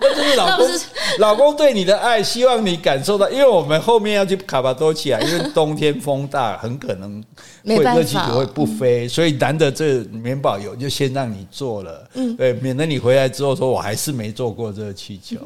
[0.00, 0.68] 那就是老公，
[1.18, 3.28] 老公对你的爱，希望你感受到。
[3.30, 7.22] 因为我们后面要去卡巴多奇啊，因为冬天风大，很可能
[7.66, 12.08] 会热气球会不飞，所以难得这棉堡有，就先让你做了。
[12.14, 15.36] 嗯，对，免得你回来之后说我还是没做过热气球。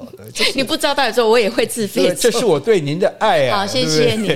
[0.55, 2.15] 你不招待的时候，我也会自费。
[2.15, 3.61] 这是我对您的爱啊！
[3.61, 4.29] 好，谢谢你。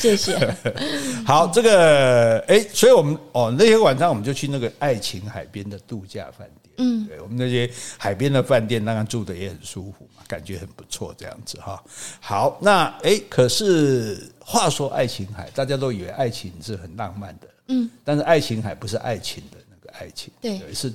[0.00, 0.56] 谢谢。
[1.26, 6.74] 好，这个哎，所以我们哦，那天晚上我们就去那个爱琴海边的度假饭店。
[6.78, 11.82] 嗯，对，我们那些海边的饭店，当然住的也很舒服嘛，感觉很不错，这样子哈。
[12.18, 20.90] 好，那哎，可是话说爱琴海，大家都以为爱情是很浪漫的，嗯，但是爱琴海不是爱情的那个爱情，对，是。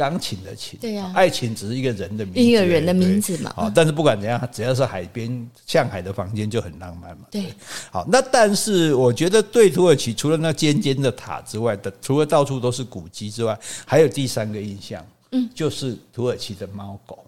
[0.00, 3.52] 钢琴的琴，对呀，爱情只是一个人的名字，一个人的名字嘛。
[3.54, 7.26] 好，但是不管怎样，只要是海边，向海的房间就很浪漫嘛。
[7.30, 7.52] 对，
[7.90, 17.18] 好，那但是我觉得对土耳其，除了那尖尖的塔之外的，除了到处都是古迹之外，还有第三个印象，嗯，就是土耳其的猫狗。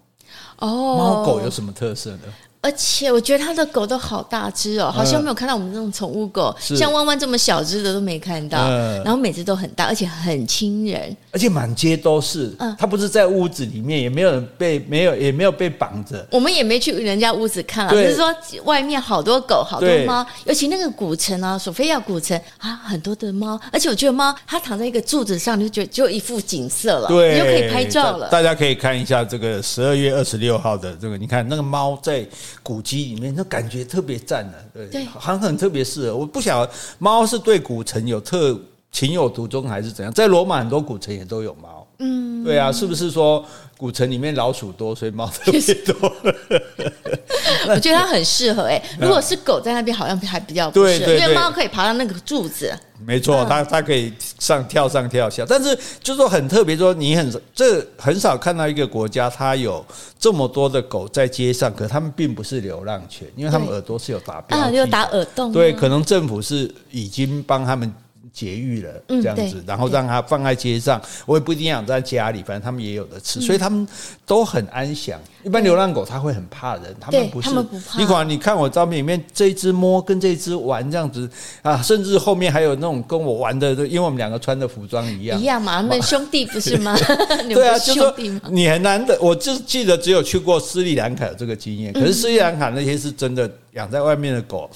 [0.57, 2.21] 哦，猫狗有什么特色呢？
[2.63, 8.69] 而且我觉得他的狗都好大只哦，好像没有看到我们这种宠物狗，像弯弯这么小只的都没看到。
[9.03, 12.55] 然后每只都很大，而且很亲人，而且满街都是。
[12.59, 16.25] 嗯，它不是在屋子里面，也没有人被没有也没有被绑着。
[16.31, 23.59] 我们也没去人家屋子看啊，就是说外面好多狗，好多猫，尤其那个古城啊，索菲亚古城啊，很多的猫。
[23.73, 28.29] 而且我觉得猫它躺在一个柱子上，就觉得就一副景色了，对，你就可以拍照了。
[28.29, 32.25] 大家可以看一下这个十二月二十六号的这个，你看那个猫在。
[32.61, 36.17] 古迹里面那感觉特别赞的，对，对好像很特别适合。
[36.17, 38.59] 我不晓得猫是对古城有特
[38.91, 41.87] 情有独钟还是怎样，在罗马很多古城也都有猫。
[41.99, 43.43] 嗯，对啊，是不是说
[43.83, 45.93] 古城里面老鼠多，所以猫特别多？
[47.67, 48.83] 我觉得它很适合哎、欸。
[48.97, 52.73] 如果是狗在那边，好像还比较不适合，因为猫可以爬到那个柱子。
[53.05, 59.85] 没错，它它可以上跳上跳下，但是就是说很特别，说你很这很少看到一个国家，它有
[60.17, 65.51] 这么多的狗在街上，可是它们并不是流浪犬，因为它们耳朵是有打标啊，有打耳洞。
[65.51, 67.93] 对，可能政府是已经帮他们。
[68.33, 73.87] 节育了这样子，然后让它放在街上，我也不一定养在家里，反正他们也有的吃，所以他们
[74.25, 75.19] 都很安详。
[75.43, 77.49] 一般流浪狗它会很怕人，他们不是。
[77.97, 81.29] 你管，你看我照片里面这一只摸跟这一只玩这样子
[81.61, 86.97] 啊，甚至后面还有那种跟我玩的，因为我们两个穿的服装一样，一样嘛， 他们兄弟不是吗？
[87.53, 88.15] 对啊，就是说
[88.49, 94.67] 你很难的，我就记得只有去过斯里兰卡有这个经验，可是斯里兰卡那些是真的养在外面的狗，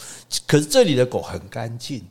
[0.45, 2.03] 可是这里的狗很干净。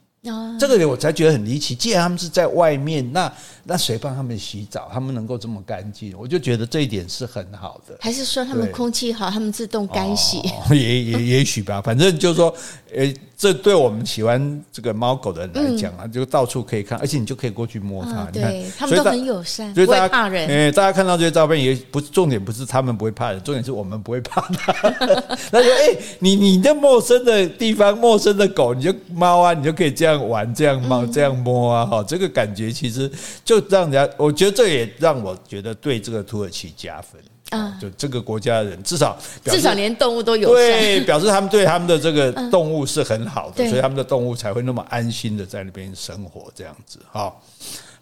[0.58, 1.74] 这个我才觉得很离奇。
[1.74, 3.32] 既然他们是在外面，那
[3.68, 4.88] 那谁帮他们洗澡？
[4.92, 7.96] 他们能够这么干净，我就觉得这一点是很好的。
[8.00, 10.38] 还是说他们空气好，他们自动干洗？
[10.38, 12.55] 哦、也也也许吧，反正就是说，
[12.92, 13.14] 诶。
[13.38, 18.26] 这对我们喜欢这个猫狗的人来讲啊，就到处可以看，而且你就可以过去摸它。
[18.33, 20.48] 你看，他们都很友善，不会怕人。
[20.48, 24.72] 哎，大家看到这些照片，也不是重点，不是他们不会怕人，重点是我们不会怕它。
[25.52, 33.11] 他说：“哎，你你在陌生的地方，陌生的狗，你就猫啊，你就可以这样玩，这样猫，这样摸啊，哈，这个感觉其实
[33.44, 46.99] 就让人家，我觉得这也让我觉得对这个土耳其加分。”啊，就这个国家的人，至少至少连动物都有对， 表示他们对他们的这个动物是很好的，所以他们的动物才会那么安心的在那边生活这样子。
[47.09, 47.40] 好，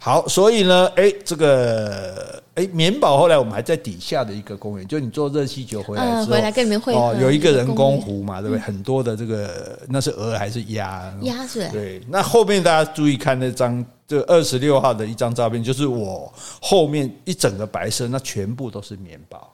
[0.05, 8.61] 好，所以呢，哎，这个哎，棉堡后来我们还在底下的一个公园，就你坐热气球回来之后，回来跟你们会哦，有一个人工湖嘛，对不对？
[8.61, 11.11] 很多的这个那是鹅还是鸭？
[11.23, 11.67] 鸭子。
[11.73, 13.83] 对，那后面大家注意看那张。
[14.07, 19.51] 这二十六号的一张照片，就是我后面一整个白色，那全部都是棉堡。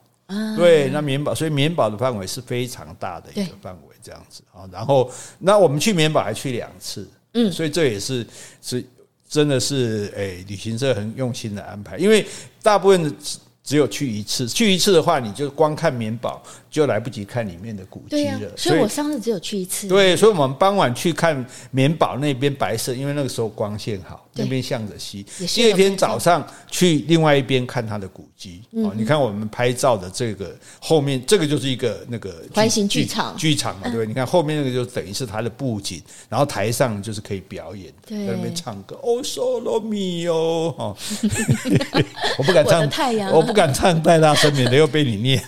[0.57, 4.69] 对，那棉堡，所以棉堡的范围是非常大的一个范围，这样子啊。
[4.73, 5.09] 然后，
[5.39, 8.27] 那我们去棉堡还去两次，嗯，所以这也是
[8.61, 8.85] 是
[9.31, 12.27] 真的是诶，旅行社很用心的安排，因为
[12.63, 13.15] 大部分
[13.63, 16.43] 只有去一次，去一次的话，你就光看棉堡。
[16.71, 19.89] 就来不及看里面的古迹了，所以我上次只有去一次。
[19.89, 25.25] 对，所以我们傍晚去看棉堡那边白色，因为那个时候光线好，那边向着西。
[25.47, 28.63] 第二天早上去另外一边看它的古迹。
[28.73, 34.07] 哦，你看我们拍照的这个后面，这个就是一个那个环形剧场，剧场嘛，对不对？
[34.07, 38.99] 你看后面那个就等于是它的布景，然后台上就是可以表演，在那边唱歌。
[39.03, 40.97] 哦，Solo mio 哦
[42.39, 45.43] 我不敢唱太阳，我不敢唱太大声，免得又被你念。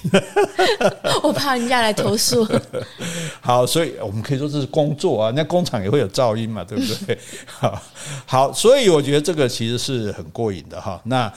[1.23, 2.47] 我怕人家来投诉。
[3.40, 7.18] 好，所以我们可以说这是工作啊，那工厂也会有噪音嘛，对不对？
[7.47, 7.83] 好，
[8.27, 11.01] 好，所以我觉得这个其实是很过瘾的哈。
[11.05, 11.29] 那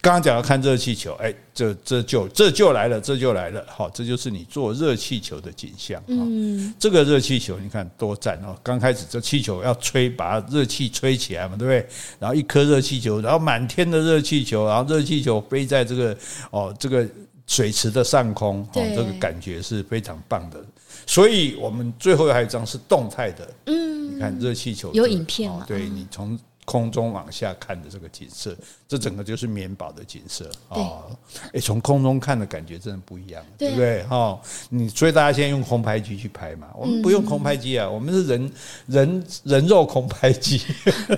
[0.00, 3.64] 刚刚讲到看热气球，哎，这这就这就来了，这就来了。
[3.68, 6.02] 好，这就是你坐热气球的景象。
[6.06, 8.56] 嗯，这个热气球你看多赞哦！
[8.62, 11.86] 刚开始这气球要吹，把热气吹起来嘛，对不对？
[12.18, 16.16] 然后一颗热气球，然后满天的热气球，然后热气球飞在这个
[16.50, 17.06] 哦这个。
[17.48, 20.60] 水池的上空，哦，这个感觉是非常棒的。
[21.06, 25.64] 所以我们最后还有一张是动态的，嗯，你看热气球有影片嘛？
[25.64, 26.36] 对，你从。
[26.66, 28.54] 空中往下看的这个景色，
[28.88, 31.04] 这整个就是棉堡的景色哦。
[31.52, 34.02] 哎，从空中看的感觉真的不一样，对不对？
[34.04, 34.38] 哈，
[34.70, 38.52] 你所以大家现在用空拍机去拍嘛，我们不用空拍机啊，我们是人
[38.86, 40.60] 人人肉空拍机，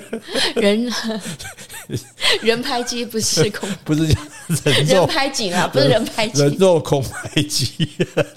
[0.56, 0.92] 人
[2.42, 4.20] 人拍机不是空， 不是叫
[4.64, 7.88] 人肉拍景啊，不是人拍机，人肉空拍机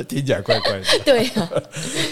[0.08, 0.86] 听起来怪怪的。
[1.04, 1.50] 对啊，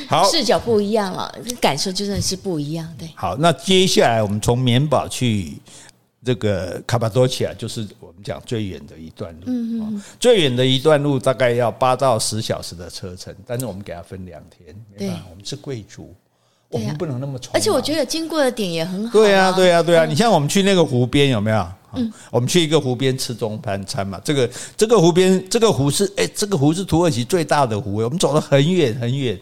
[0.09, 2.93] 好，视角不一样了，感受真的是不一样。
[2.97, 4.89] 对，好，那接下来我们从棉。
[4.89, 5.53] 宝去
[6.29, 9.45] 这个卡巴多奇亚，就是我们讲最远的一段路。
[9.47, 16.13] 嗯，最远的一段路大概要八到十小时的车程，但是我们给它分两天，没办法，我们是贵族，
[16.69, 17.51] 我们不能那么冲。
[17.55, 19.11] 而且我觉得经过的点也很好。
[19.11, 20.05] 对啊，对啊，对啊！
[20.05, 21.67] 你像我们去那个湖边有没有？
[21.95, 24.21] 嗯，我们去一个湖边吃中餐餐嘛。
[24.23, 27.95] 这个这个湖边，这个湖是哎，这个湖是土耳其最大的湖。
[27.95, 29.35] 我们走了很远很远。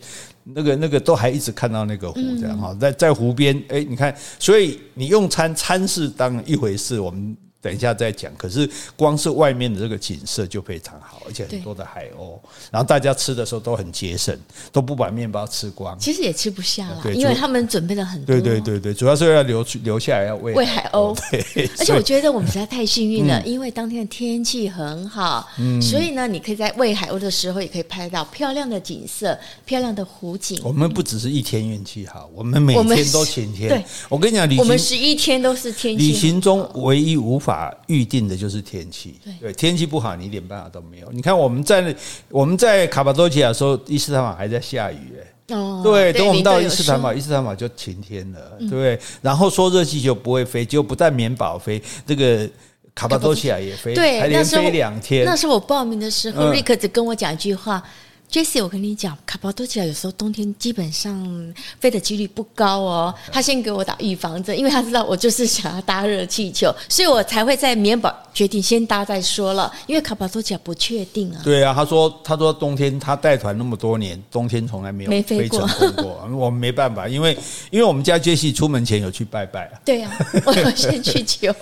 [0.53, 7.35] 那个那个都还一直看到那个湖这样哈，在在湖边，哎，你看，所以你用餐餐是当一回事，我们。
[7.61, 8.31] 等一下再讲。
[8.37, 12.39] 可是光是外面的这个景色就非常好，而且很多的海鸥。
[12.71, 14.37] 然后大家吃的时候都很节省，
[14.71, 15.97] 都不把面包吃光。
[15.99, 18.35] 其实也吃不下了，因为他们准备了很多。
[18.35, 21.17] 对对对对，主要是要留留下来要喂喂海鸥。
[21.31, 25.47] 对，而且我觉得我们实在太幸运了，因为当天的天气很好，
[25.81, 30.61] 所以呢，你可以在喂海鸥的时候也可以拍到漂亮的景色、漂亮的湖景。
[30.63, 33.69] 我们不只是一天运气好，我们每天都晴天。
[33.69, 36.07] 对，我跟你讲，旅行我们十一天都是天气。
[36.07, 39.15] 旅行中唯一无法法预定的就是天气。
[39.39, 41.09] 对，天气不好，你一点办法都没有。
[41.13, 41.95] 你看我们在
[42.29, 48.99] 我们在卡巴多奇亚的时候，伊斯坦堡还在下雨，哎，哦，对，等我们到伊斯坦堡，伊斯坦堡就晴天了，对不对？
[49.21, 52.45] 然后说热气球不会飞，就不但棉堡飞，这个
[52.93, 55.23] 卡巴多奇亚也飞，对，还连飞两天。
[55.23, 57.81] 那时候我报名的时候，瑞克只跟我讲一句话。
[58.29, 63.13] Jessie，我跟你讲，卡帕多奇亚有时候冬天基本上飞的几率不高哦。
[63.31, 69.71] 他先给我打预防针，因为他知道我就是想要搭热气球， 所以我才会在棉宝决定先搭再说了。
[69.87, 71.39] 因为卡帕多奇亚不确定啊。
[71.41, 76.27] 对啊，他说他说冬天他带团那么多年，冬天从来没有没飞成功过。
[76.35, 77.35] 我们没办法，因为
[77.71, 79.79] 因为我们家 Jessie 出门前有去拜拜啊。
[79.85, 80.11] 对啊，
[80.45, 81.53] 我有先去求。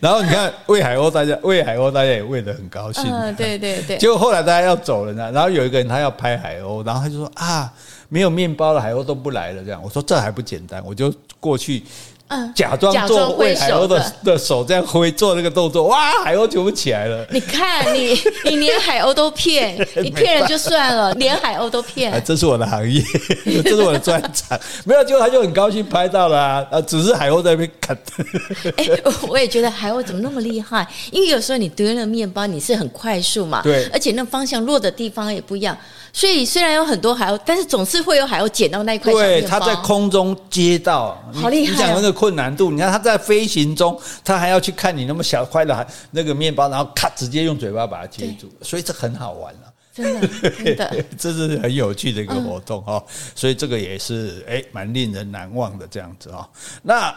[0.00, 3.04] 然后你看喂海鸥，大家喂海鸥，大家也喂得很高兴。
[3.04, 3.98] 嗯，对对对。
[3.98, 5.65] 结果后来大家要走了呢，然后有。
[5.66, 7.72] 一个人他要拍海鸥，然后他就说啊，
[8.08, 9.64] 没有面包了，海鸥都不来了。
[9.64, 11.82] 这样我说这还不简单，我就过去。
[12.28, 17.24] 嗯，假装做喂海鸥的的手这样挥做那个动作，哇，海鸥全部起来了。
[17.30, 22.20] 你看你， 你连海鸥都骗，你骗人就算了，连海鸥都骗。
[22.24, 23.00] 这是我的行业，
[23.62, 24.58] 这是我的专长。
[24.84, 27.96] 没有，结果他就很高兴拍到了啊，啊，只是海鸥在那边看。
[28.76, 28.88] 哎，
[29.28, 30.84] 我也觉得海鸥怎么那么厉害？
[31.12, 35.76] 因为有时候你丢那个面包，你是很快速嘛，对，而且那方向落的地方也不一样。
[36.16, 39.12] 所以虽然有很多海鸥，但是总是会有海鸥捡到那一块。
[39.12, 41.72] 对，它在空中接到，好厉害！
[41.72, 49.60] 你讲那个困难度，你看它在飞行中，它还要去看你那么小块的那个面包，然后咔直接用嘴巴把它接住，所以这很好玩了。
[49.94, 50.28] 真的，
[50.64, 53.04] 真的，这是很有趣的一个活动哈。
[53.34, 56.48] 所以这个也是哎，蛮令人难忘的这样子哈。
[56.80, 57.14] 那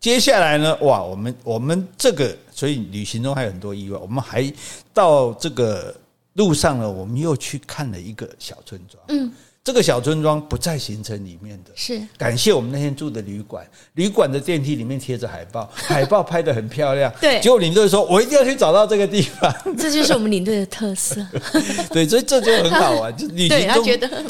[0.00, 0.76] 接下来呢？
[0.80, 4.52] 哇，我们我们这个，所以旅行中还有很多意外，我们还
[4.92, 5.94] 到这个。
[6.34, 9.02] 路上呢，我们又去看了一个小村庄。
[9.08, 9.32] 嗯。
[9.62, 17.12] 这个小村庄不在行程里面的，是感谢我们那天住的旅馆，旅馆的电梯里面贴着海报， 海报拍得很漂亮。
[17.20, 19.54] 对，结果领队说：“我一定要去找到这个地方。
[19.76, 21.24] ”这就是我们领队的特色。
[21.92, 23.84] 对，所以这就很好玩，就旅行中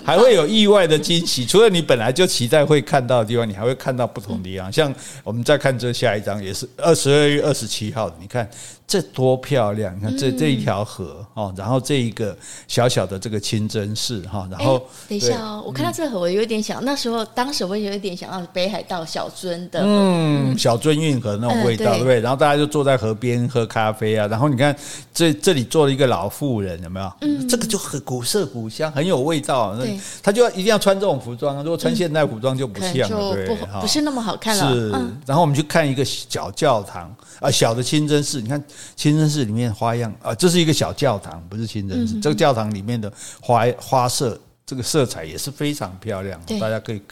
[0.05, 1.47] 还会有意外的惊喜。
[1.47, 4.71] 除了你本来就期待会看到的地方，你还会看到不同的地方。
[4.71, 8.51] 像我们再看这下一张，也是二十二月二十七号的，你看
[8.91, 9.97] 这多漂亮！
[9.97, 14.85] 你看这这一条河哦，然后这一个小小的这个清真寺哈，然后。
[15.09, 22.19] 等一下哦，我看到这个河，我有点想，那时候当时我也有点想到北海道小樽的，嗯，小樽运河那种味道，对不对？
[22.19, 24.75] 然后大家就坐在河边喝咖啡啊，然后你看
[25.15, 27.13] 这这里坐了一个老妇人，有没有？
[27.21, 29.77] 嗯，这个就很古色古香，很有味道。
[29.77, 29.87] 那，
[30.21, 34.75] 他就要一定要穿这种服装，如果穿现代服装就不像了，对，不是那么好看了。
[34.75, 34.91] 是，
[35.25, 38.41] 然后我们去看一个小教堂啊，小的清真寺。
[38.41, 38.61] 你看
[38.97, 42.21] 清真寺里面花样啊，这是一个小教堂，不是清真寺。
[42.21, 44.41] 这个教堂里面的花花色。
[44.67, 47.03] 这个色彩也是非常漂亮，大家可以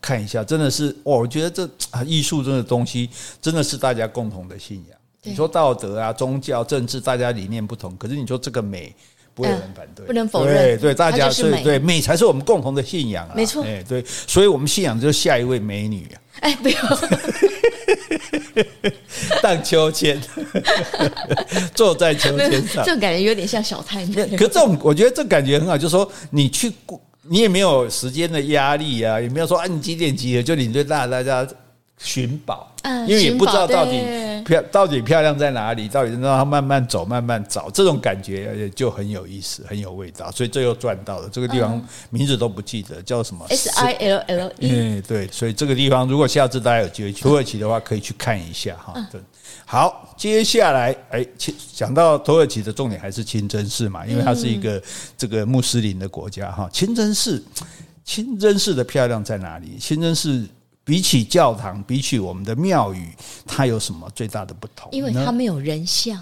[0.00, 1.68] 看一下，真的是哦，我觉得这
[2.06, 3.10] 艺术这个东西
[3.42, 4.96] 真的是大家共同的信仰。
[5.24, 8.94] 你说道德啊、宗教、政治，大家理念不同，可是你说这个美，
[9.34, 10.54] 不会有人反对，不能否认。
[10.54, 13.64] 对对，大家所以对美才是我们共同的信仰啊，没错。
[13.64, 16.22] 哎，对，所以我们信仰就是下一位美女啊。
[16.42, 16.80] 哎，不要
[19.42, 20.20] 荡秋千，
[21.74, 24.26] 坐在秋千上，这种感觉有点像小太妹。
[24.36, 27.00] 可这种我觉得这感觉很好，就是说你去过。
[27.30, 31.46] 你也没有时间的压力啊，也没有说啊，你几点集合就领队带大家
[31.98, 32.72] 寻宝，
[33.06, 34.00] 因为也不知道到底
[34.44, 41.28] 漂到底漂亮在哪里，到底让他慢慢走，慢慢找，这种感觉就很有意思，很有味道，所以这又赚到了。
[41.30, 48.94] 这个地方名字都不记得叫什么，S I L L E，嗯，对，所以这个地方如果下次大家有机会去土耳其的话，可以去看一下哈。
[49.10, 49.20] 对。
[49.66, 51.26] 好，接下来，哎，
[51.74, 54.82] 讲到土耳其的重点还是清真寺嘛，因为它是一个
[55.16, 56.66] 这个穆斯林的国家哈。
[56.72, 57.42] 清真寺，
[58.02, 59.76] 清真寺的漂亮在哪里？
[59.78, 60.46] 清真寺
[60.88, 63.14] 比起教堂，比起我们的庙宇，
[63.46, 64.88] 它有什么最大的不同？
[64.90, 66.18] 因为它没有人像。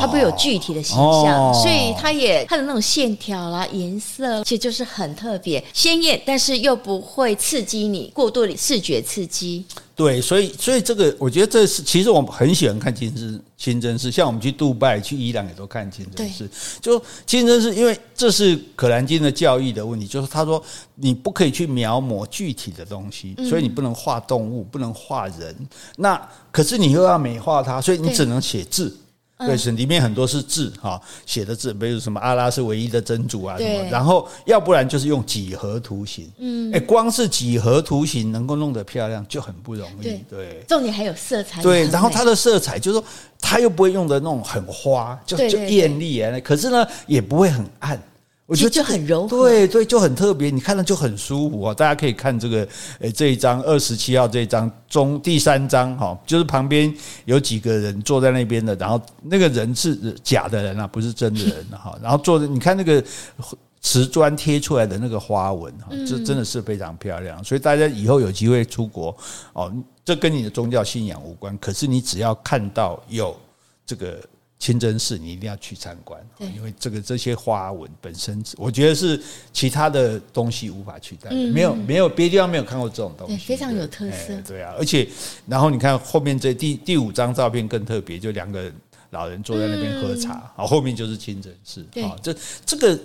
[0.00, 9.62] 它不会有具体的形象，所以它也它的那种线条啦、颜色，其实就是很特别鲜艳，但是又不会刺激你过度的视觉刺激。
[9.96, 16.46] 对，所以所以这个我觉得这是其实我们很喜欢看清真清真寺，像我们去杜拜、去伊朗也都看清真寺。
[16.82, 20.62] 就清真寺，因为这是可兰经的教义的问题，就是他说
[20.96, 25.56] 你不可以去描摹具体的东西，所以你不能画动物，不能画人。
[25.96, 26.20] 那
[26.52, 28.94] 可是你又要美化它，所以你只能写字。
[29.38, 43.06] 对，是里面很多是字哈，写的字，比如什么阿拉是唯一的真主啊什么，然后要不然就是用几何图形，嗯，哎，光是几何图形能够弄得漂亮就很不容易，对，重点还有色彩，对，然后它的色彩就是说，
[43.40, 48.02] 它又不会用的那种很花，就就艳丽啊，可是呢也不会很暗。
[48.46, 51.74] 我觉得就很柔和，对对，就很特别，你看了就很舒服啊！
[51.74, 52.66] 大家可以看这个，
[53.00, 56.94] 诶，这一张二十七号这一张中第三张哈，就是旁边
[57.24, 61.98] 有几个人坐在那边的，然后那个人是假的人啊，不是真的人哈。
[62.00, 63.02] 然后坐的，你看那个
[63.80, 67.42] 瓷砖贴出来的那个花纹哈，这真的是非常漂亮。
[67.42, 69.16] 所以大家以后有机会出国
[69.54, 69.72] 哦，
[70.04, 73.36] 这跟你的宗教信仰无关，可是你只要看到有
[73.84, 74.20] 这个。
[74.58, 84.40] 清真寺，你一定要去参观，因为这个这些花纹本身，我觉得是其他的东西无法取代的，没有没有别的地方没有看过这种东西，非常有特色。
[84.46, 85.06] 对啊，而且
[85.46, 88.72] 然后你看后面这第第五张照片更特别，就两个
[89.10, 92.34] 老人坐在那边喝茶，好，后面就是清真寺，啊，这
[92.64, 92.98] 这个。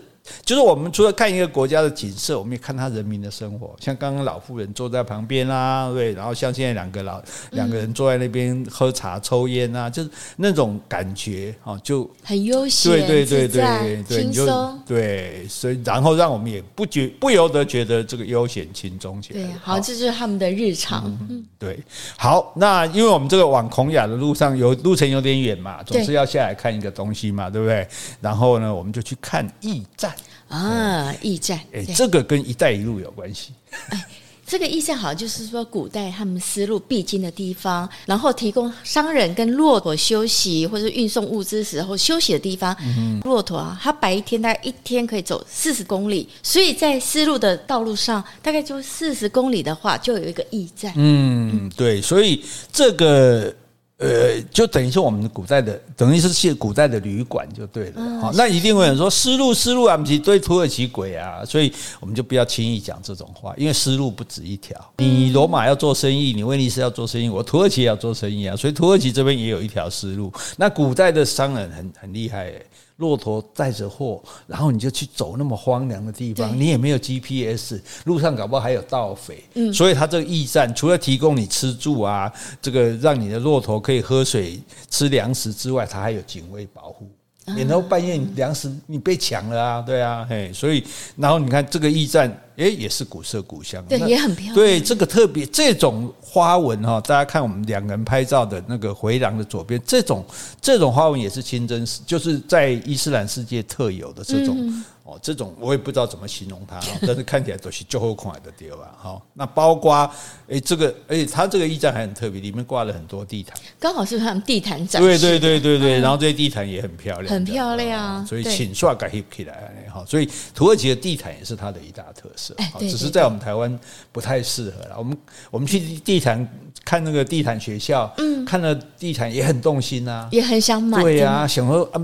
[0.46, 3.76] 就是我们除了看一个国家的景色，我们也看他人民的生活。
[3.80, 19.42] 像刚刚老妇人坐在旁边啦，对，然后像现在两个老两个人坐在那边喝茶抽烟啊，就是那种感觉啊，就很悠闲，对对对对对，轻松，对，所以然后让我们也不觉不由得觉得这个悠闲轻松起来。
[19.42, 21.06] 对，好，这就是他们的日常。
[21.30, 21.80] 嗯，对，
[22.16, 27.88] 好，那因为我们这个往孔雅的路上有路程有点远嘛，总是要下来看一个东西嘛，对不对？
[28.22, 30.12] 然后呢，我们就去看驿站。
[30.52, 33.52] 啊，驿站，哎，这个跟“一带一路”有关系。
[33.90, 34.06] 哎，
[34.46, 42.76] 这个驿站好像就是说，古代他们丝路必经的地方，然后提供商人跟骆驼休息或者运送物资时候休息的地方。
[42.82, 50.92] 嗯，骆驼啊，它白天大概一天可以走四十公里，所以在丝路的道路上，大概就四十公里的话，就有一个驿站。
[50.98, 52.44] 嗯，对，所以
[52.74, 53.56] 这个。
[54.02, 58.20] 呃，就等于是我们古代的，等于是去古代的旅馆就对了。
[58.20, 64.76] 好，那一定会有人说丝路丝路啊，不是对土耳其鬼啊，所以我们就不要轻易讲这种话，因为丝路不止一条。
[64.98, 70.34] 你罗马要做生意，你威尼斯要做生意，我土耳其也要做生意啊，所以土耳其这边也有一条丝路。
[70.58, 72.66] 那古代的商人很很厉害欸。
[73.02, 82.32] 骆驼载着货，然后你就去走那么荒凉的地方，你也没有 GPS，路上搞不好还有盗匪，嗯，所以它这个驿站除了提供你吃住啊，
[82.62, 87.10] 这个让你的骆驼可以喝水、吃粮食之外，它还有警卫保护。
[87.44, 90.82] 然后半夜粮食你被抢了啊，对啊，嘿，所以
[91.18, 92.32] 然后你看这个驿站，
[92.62, 94.56] 诶，也是古色古香，对，也很漂亮。
[94.56, 100.24] 对，这个特别这种花纹哈，大家看我们两个人拍照的那个回廊的左边，这种
[100.62, 104.56] 这种花纹也是清真寺，就是在伊斯兰世界特有的这种。
[104.60, 108.80] 嗯哦，这种我也不知道怎么形容它， 但是看起来都是最后款的地方。
[108.96, 110.10] 好，那包括
[110.48, 115.02] 诶，这个而且它这个驿站还很特别，里面挂了很多地毯，刚好是他们地毯展。
[115.02, 118.26] 对对对对对，然后这些地毯也很漂亮，很漂亮。
[118.28, 122.51] 所以请刷改起来好，所以土耳其的地毯也是它的一大特色。
[122.80, 123.80] 只是在我们台湾
[124.12, 124.96] 不太适合了。
[124.98, 125.18] 我们
[125.50, 126.48] 我们去地毯
[126.84, 131.02] 看那个地毯学校，嗯，看了地毯也很动心呐，也很想买。
[131.02, 132.02] 对呀，想说啊。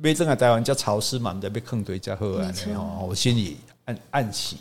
[0.00, 4.56] 被正在台湾叫潮湿嘛，在被坑堆加喝完哦，我心里暗暗喜，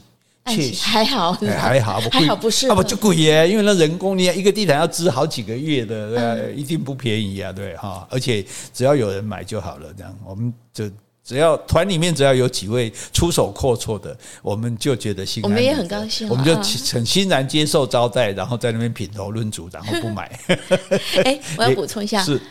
[0.45, 3.49] 窃喜还好，还好，还好不是，啊不就贵耶？
[3.49, 8.07] 因为那人工，你一个地毯要织好几个月的，对，一定不便宜啊，对哈。
[8.11, 10.87] 而且只要有人买就好了，这样我们就
[11.23, 20.39] 只要团里面只要有几位出手阔绰的，我们就觉得心，我们也很高兴，我们就很欣然接受招待，然后在那边品头论足，然后不买。
[21.23, 22.41] 哎，我要补充一下是。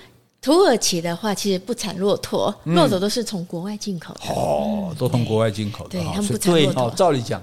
[0.43, 4.33] 土耳其的话，其实不产骆驼，骆驼都是从国外进口的。
[4.33, 5.91] 哦，都从国外进口的。
[5.91, 6.91] 对，他们不产骆驼。
[6.93, 7.43] 照理讲，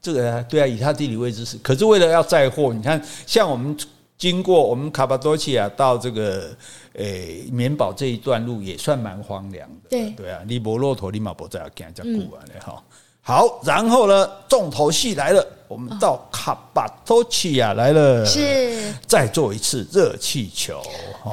[0.00, 3.76] 这个对啊，以它地理位置是，可是为了要载货，你看，像我们
[4.18, 6.50] 经过我们卡巴多奇亚到这个
[6.94, 9.88] 诶棉堡这一段路，也算蛮荒凉的。
[9.90, 12.82] 对对啊，你没骆驼，你马不在要跟人家过完了哈。
[13.22, 15.46] 好，然后呢，重头戏来了。
[15.68, 20.80] 我们到卡巴托奇亚来了，是再做一次热气球。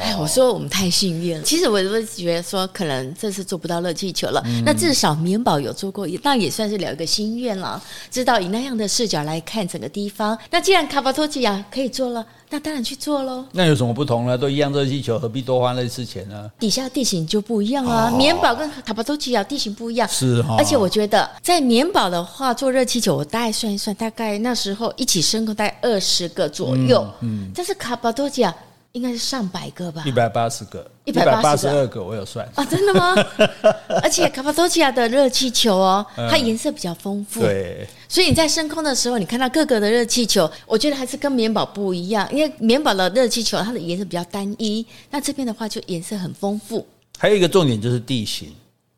[0.01, 1.43] 哎，我说我们太幸运了。
[1.43, 4.43] 其实我都觉得说，可能这次做不到热气球了。
[4.45, 7.81] 嗯、那至少棉宝有做过，那也算是了一个心愿了。
[8.11, 10.38] 知道以那样的视角来看整个地方。
[10.51, 13.45] 那既然卡巴托奇亚可以做了，那当然去做喽。
[13.53, 14.38] 那有什么不同呢？
[14.38, 16.51] 都一样热气球，何必多花那次钱呢？
[16.59, 18.11] 底下地形就不一样啊。
[18.11, 20.57] 哦、棉堡跟卡巴托奇亚地形不一样，是哈、哦。
[20.57, 24.24] 而且我觉得在棉堡的话做热气球，我大概算一算，大概。
[24.26, 28.53] 在那时候一起升空大概二十个左右，嗯，嗯，但是卡巴多吉亚
[28.93, 32.47] 应该是上百个吧，一百八十个，一百八十二个，我有算。
[32.55, 33.13] 啊，真的吗？
[34.01, 46.86] 而且卡巴多吉亚的热气球哦，它颜色比较丰富，对，所以你在升空的时候，你看到各个的热气球，我觉得还是跟棉堡不一样，因为棉堡的热气球它的颜色比较单一，那这边的话就颜色很丰富。
[47.17, 48.51] 还有一个重点就是地形。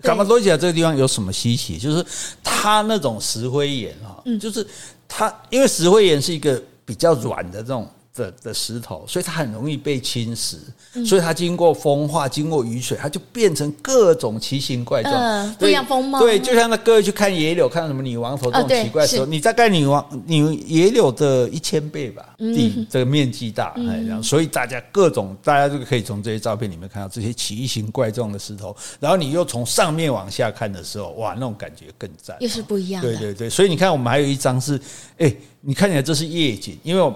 [0.04, 1.76] 卡巴多吉亚这个地方有什么稀奇？
[1.80, 2.06] 就是
[2.44, 4.66] 它那种石灰岩哈，就是
[5.08, 7.88] 它，因为石灰岩是一个比较软的这种
[8.18, 10.56] 的的石头，所以它很容易被侵蚀，
[10.96, 16.20] 嗯、所以它经过风化、经过雨水，它就变成各种奇形怪状、呃，不一样风貌。
[16.20, 33.10] 对，就像那各位去看野柳，看到什么女王头这种奇怪的时候，你大概女王女野柳的一千倍吧，地、嗯、这个面积大，嗯、所以大家各种大家就可以从这些照片里面看到这些奇形怪状的石头，然后你又从上面往下看的时候，哇，那种感觉更赞，又是不一样的。
[33.10, 34.80] 对对对，所以你看，我们还有一张是，
[35.20, 37.14] 哎，你看起来这是夜景，因为我。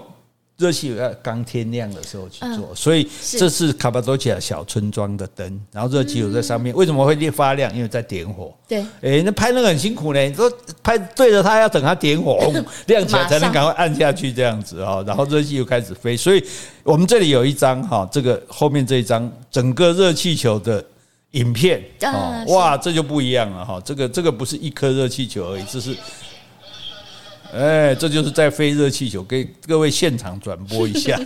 [0.62, 5.60] 热气球要刚天亮的时候去做，嗯、所以这是卡巴多奇亚小村庄的灯。
[5.72, 7.74] 然后热气球在上面，为什么会发亮？
[7.74, 8.54] 因为在点火。
[8.68, 10.20] 对，哎，那拍那个很辛苦呢。
[10.20, 10.50] 你说
[10.82, 12.38] 拍对着它，要等它点火
[12.86, 15.02] 亮起来，才能赶快按下去这样子啊。
[15.04, 16.16] 然后热气球开始飞。
[16.16, 16.44] 所以
[16.84, 20.84] 我们这里有一张哈，这个后面这一张整个热气球的
[21.32, 23.82] 影片啊，哇，这就不一样了哈。
[23.84, 25.96] 这个这个不是一颗热气球而已，这是。
[27.52, 31.20] 哎，这就是在飞热气球，给各位现场转播一下，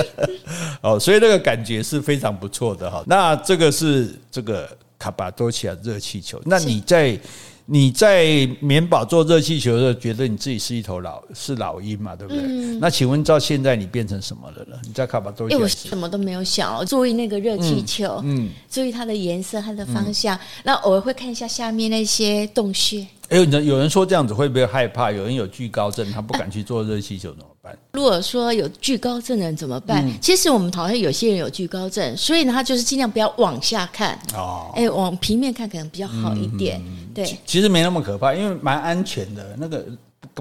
[0.80, 3.04] 哦，所以那个感觉是非常不错的哈。
[3.06, 7.18] 那这个是这个卡巴多奇亚热气球，那你在
[7.64, 12.42] 你在棉堡做热气球的时候，觉得你自己是一头老是老鹰嘛，对不对？
[12.42, 14.76] 嗯、那请问到现在你变成什么了呢？
[14.84, 23.06] 你在卡巴多哎、欸，我什么都没有想哦，注意那个热气球，嗯，嗯注意它的颜色、它的方向，那、嗯、偶尔会看一下下面那些洞穴。
[23.28, 25.12] 哎，有人有人说这样子会不会害怕？
[25.12, 27.32] 有人有惧高症，他不敢去做热气球
[27.62, 27.78] 办？
[27.92, 30.04] 如果说有惧高症的人怎么办？
[30.06, 36.80] 嗯、其实我们好像有些人有惧高症，所以呢，他就是尽量不要往下看哦，哎，往平面看可能比较好一点。
[36.84, 39.86] 嗯、对，其实没那么可怕，因为蛮安全的，那个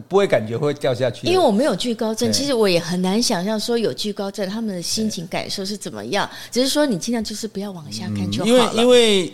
[0.08, 1.28] 不会感觉会掉下去。
[1.28, 6.30] 因为我没有惧高症，其实我也很难想象说有惧高症他们的心情感受是怎么样。
[6.50, 8.50] 只是说你尽量就是不要往下看就好了。
[8.50, 9.34] 因为因为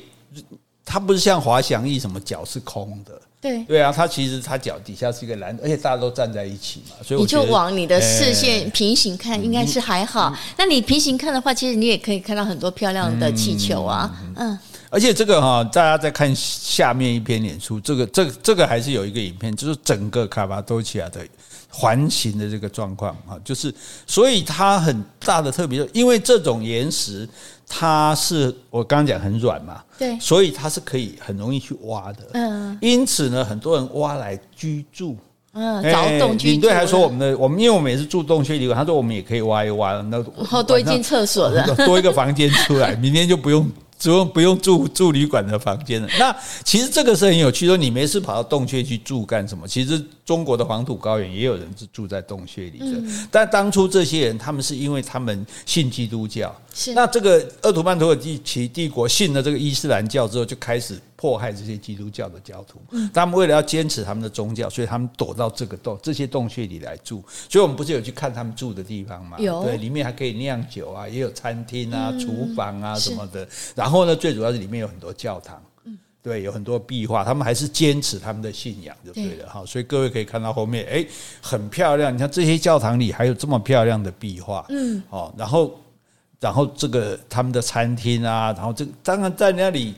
[0.84, 3.22] 它不是像滑翔翼什么脚是空的。
[3.40, 3.64] 对。
[3.64, 10.36] 对啊，他其实他脚底下是一个篮，而且大家都站在一起嘛，所以你就往你的视线平行看，应该是还好。
[10.58, 14.58] 那你平行看的话，其实你也可以看到很多漂亮的气球啊，嗯。
[14.90, 21.20] 而且这个哈，大家在看下面一篇脸书，这个这个这个还是有一个影片，就是整个卡巴多奇亚的
[21.70, 23.74] 环形的这个状况啊，就是
[24.06, 27.28] 所以它很大的特别，因为这种岩石。
[27.70, 35.18] 它是我刚刚讲很软嘛，对，所以它是可以很容易去挖的，嗯，因此呢，很多人挖来居住，
[35.52, 36.52] 嗯，找洞居住。
[36.54, 43.70] 领队还说我们的我们，因为我们也是住洞穴里，他说我们也可以挖一挖，那后多一间厕所的， 多一个房间出来，明天就不用。
[44.02, 46.08] 不用不用住住旅馆的房间了。
[46.20, 49.68] 那其实这个是很有趣，说你没事跑到洞穴去住干什么？
[49.68, 53.02] 其实中国的黄土高原也有人是住在洞穴里的。
[53.32, 56.56] 但当初这些人，他们是因为他们信基督教。
[56.74, 56.94] 是。
[56.94, 61.00] 那这个鄂图曼土耳其帝国信了这个伊斯兰教之后，就开始。
[61.18, 62.80] 迫害这些基督教的教徒，
[63.12, 67.24] 他们为了要坚持他们的宗教，所以他们躲到这个洞、这些洞穴里来住。
[67.50, 69.36] 所以，我们不是有去看他们住的地方吗？
[69.40, 73.48] 有，对，里面还可以酿酒啊，也有餐厅啊、厨房啊什么的。
[73.74, 75.60] 然后呢，最主要是里面有很多教堂，
[76.22, 77.24] 对，有很多壁画。
[77.24, 79.66] 他们还是坚持他们的信仰，就对了哈。
[79.66, 81.04] 所以各位可以看到后面，哎，
[81.42, 82.14] 很漂亮。
[82.14, 85.80] 你看这些教堂里还有这么漂亮的壁画，嗯，哦，然后，
[86.40, 89.96] 然后这个他们的餐厅啊，然后这个当然在那里。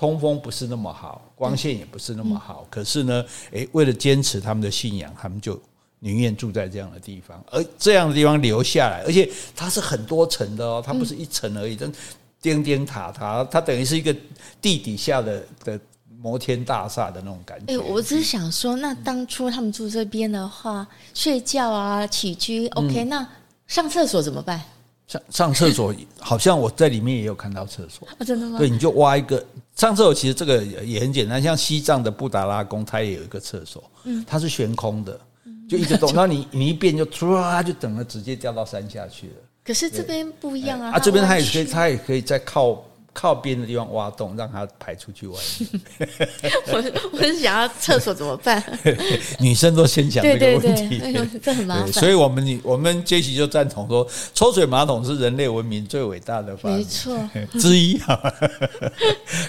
[0.00, 5.60] 通风不是那么好，光线也不是那么好，可是呢，诶，为了坚持他们的信仰，他们就
[5.98, 11.92] 宁愿住在这样的地方，而这样的地方留下来，而且它是很多层的哦，它不是一层而已，真
[12.40, 14.16] 颠颠塔塔，它等于是一个
[14.62, 15.78] 地底下的的
[16.18, 17.74] 摩天大厦的那种感觉。
[17.74, 23.28] 诶，我只是想说，那当初他们住这边的话，睡觉啊、起居，OK，那
[23.66, 24.62] 上厕所怎么办？
[25.06, 28.08] 上上厕所，好像我在里面也有看到厕所。
[28.24, 28.58] 真的吗？
[28.58, 29.44] 对，你就挖一个
[29.80, 31.42] 上厕所，其实这个也很简单。
[31.42, 33.82] 像西藏的布达拉宫，它也有一个厕所，
[34.26, 35.18] 它是悬空的，
[35.66, 39.32] 就一直动， 然后你你一变就唰就整个直接掉到山下去了。
[39.64, 42.84] 可是这边不一样啊，啊这边它也可以，它也可以再靠。
[43.12, 46.08] 靠边的地方挖洞，让它排出去外面。
[46.72, 48.62] 我我是想要厕所怎么办？
[49.40, 51.92] 女生都先讲这个问题，对对对， 这很麻烦。
[51.92, 57.18] 所以我们你我们杰西就赞同说，抽水马桶是人类文明最伟大的发明，没错
[57.58, 58.18] 之一哈。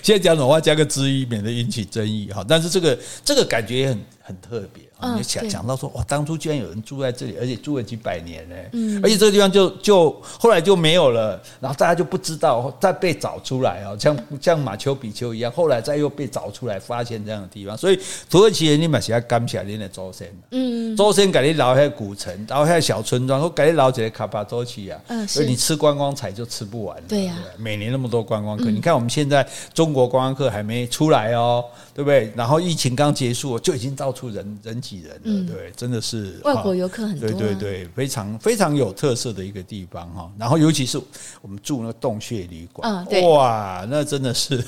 [0.01, 2.43] 现在讲的话加个之一，免得引起争议哈。
[2.47, 4.83] 但是这个这个感觉也很很特别。
[5.17, 8.55] 你想想到说哇，当初居然有人住在这里，而且住了几百年呢。
[8.73, 17.77] 嗯，而且这个地方就就后来就没有了，然后大家就不知道，再被找出来啊，像像马丘比丘一样，后来再又被找出来，发现这样的地方。
[17.77, 17.99] 所以
[18.29, 27.01] 土耳其人你们现在感谢你的祖先，嗯，祖先给你留下古城，留下小村庄，或给你留这个卡巴多奇啊，嗯，所以你吃观光彩就吃不完。
[27.07, 31.63] 对呀，每年那么多观光客，你看我们现在中国观光客还没出来哦，
[31.93, 32.31] 对不对？
[32.35, 35.01] 然后疫情刚结束，就已经到处人人挤。
[35.01, 35.09] 人
[35.45, 40.31] 了，对，真的是外国游客很多，对对对，非常非常有特色的一个地方哈。
[40.37, 41.01] 然后尤其是
[41.41, 44.63] 我们住那个洞穴旅馆，哇，那真的是。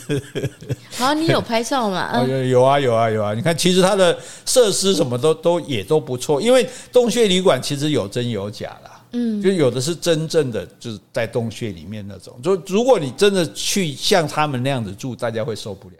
[0.97, 2.21] 好，你有拍照吗？
[2.27, 3.33] 有有啊有啊有啊！
[3.33, 9.01] 你看，其实它的设施什么都都也都不错，因为洞穴旅馆其实有真有假啦。
[9.11, 12.35] 嗯，就有的是真正的，就是在洞穴里面那种。
[12.41, 15.95] 就如果你真的去像他们那样子住，大家会受不了。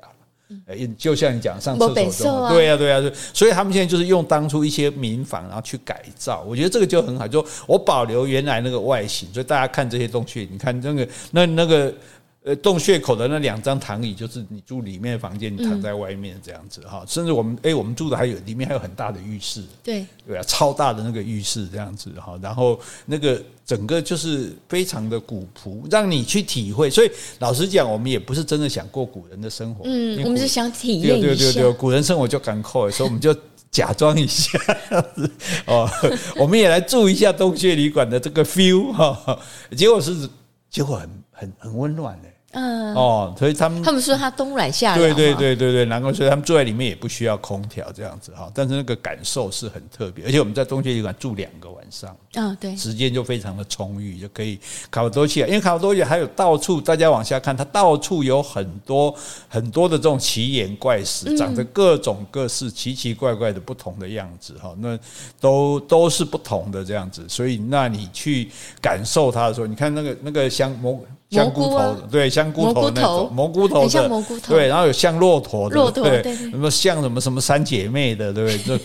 [0.68, 3.12] 嗯，就像你讲上厕所中，对呀对呀对。
[3.34, 6.44] 所以他们现在就是用当初一些民房，然后去改造。
[6.48, 11.94] 我觉得这个就很好，就我保留原来那个外形，所以大家看这些东西，你看那个那那个。
[12.46, 17.02] 呃，洞穴口的那两张躺椅，就是你住里面的房间，你躺在外面这样子哈。
[17.08, 22.38] 甚至我们哎，我们住的还有里面还有很大的浴室，对对啊，超大的那个浴室这样子哈。
[22.42, 26.90] 然后那个整个就是非常的古朴，让你去体会。
[26.90, 31.28] 所以老实讲，我们也不是真的想过古人的生活，嗯，我们是想体验一下。
[31.28, 33.34] 对对对，古人生活就干扣，所以我们就
[33.72, 34.60] 假装一下
[35.66, 35.90] 哦，
[36.36, 39.40] 我们也来住一下洞穴旅馆的这个 feel 哈。
[39.78, 40.30] 结果是
[40.70, 42.33] 结果很很很温暖的。
[42.54, 52.16] 嗯哦，所以他们他们说他冬暖夏凉，对对对对对，难怪所以他们住在里面也不需要空调这样子哈，但是那个感受是很特别，而且我们在洞穴旅馆住两个晚上，
[52.78, 54.60] 时间就非常的充裕，就可以
[54.92, 59.14] 卡帕多奇亚，因为卡帕多奇亚还有到处大家往下看，它到处有很多
[59.50, 64.98] 很多的这种奇岩怪石，长着各种各式奇奇怪怪的不同的样子哈，那
[65.40, 71.04] 都都是不同的这样子，所以那你去感受它的时候，你看那个那个香蘑。
[71.34, 74.10] 香菇头的，对，香菇头那种蘑菇头的，
[74.48, 78.80] 对，然后有像骆驼的，对，什么像什么什么三姐妹的，对不对？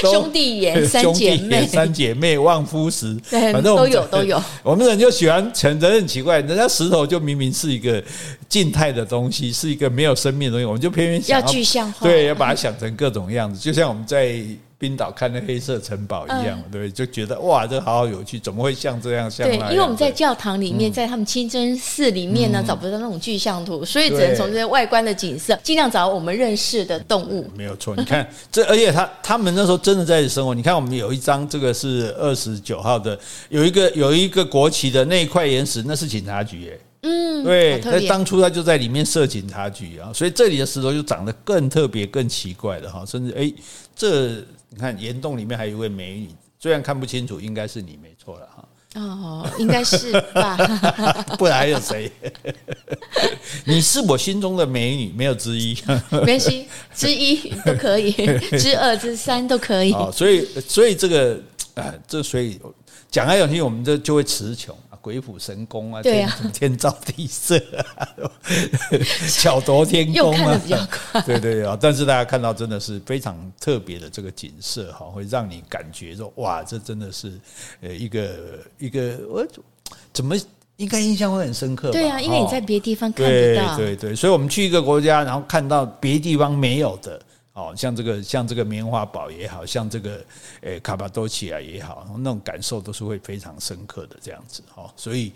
[0.10, 4.42] 兄弟岩三姐妹，三姐妹旺夫石，反正都有都有。
[4.62, 8.02] 我们人就喜欢，人很奇怪，人家石头就明明是一个
[8.48, 14.44] 静态的东西，是一个没有生命的东西，我们就偏偏想要具象化，对，要把它想成各种样子，就像我们在。
[14.78, 19.28] 冰岛看那黑色城堡一样，对，就觉得哇，这好好有趣，怎么会像这样？
[19.28, 27.50] 像对，因为我们在教堂里面，在他们清真寺里面呢，找不到那种具象图，所以只能从这些外观的景色，尽量找我们认识的动物。
[27.56, 30.54] 没有错，你看这，而且他他们那时候真的在生活。
[30.54, 33.18] 你看，我们有一张，这个是二十九号的，
[33.48, 36.80] 有一个有一个国旗的那一块岩石，那是警察局耶。
[37.02, 43.52] 嗯，对，那当初他就在里面设警察局啊，所以这里的石头就长得更特别、更奇怪的哈，甚至哎，
[43.98, 44.44] 这。
[44.70, 46.28] 你看岩洞里面还有一位美女，
[46.58, 48.68] 虽然看不清楚，应该是你没错了哈。
[48.96, 50.58] 哦，应该是吧？
[51.38, 52.12] 不然还有谁？
[53.64, 55.74] 你是我心中的美女，没有之一。
[56.12, 58.12] 没关系，之一都可以，
[58.58, 59.90] 之二、之三都可以。
[59.94, 61.40] 哦，所以，所以这个
[61.72, 62.60] 啊，这所以
[63.10, 64.76] 讲来讲去，我们这就会词穷。
[65.00, 67.56] 鬼斧神工啊，天 天造地设
[67.96, 68.08] 啊，
[69.30, 70.60] 巧夺天工啊，
[71.26, 77.32] 对对啊，但是大家看到真的是非常特别的这个景色哈，会让你感觉说哇，这真的是
[77.80, 78.30] 呃一个
[78.78, 79.46] 一个我
[80.12, 80.36] 怎么
[80.76, 81.90] 应该印象会很深刻？
[81.90, 87.20] 对啊，因为你在别的地方看不到，对对对，所以我们去一个国家，然后看到别的地方没有的。
[87.58, 90.24] 哦，像这个像这个棉花堡也好像这个
[90.60, 95.32] 诶卡巴多奇亚也好，那种感受都是会非常深刻的这样子哦，所以，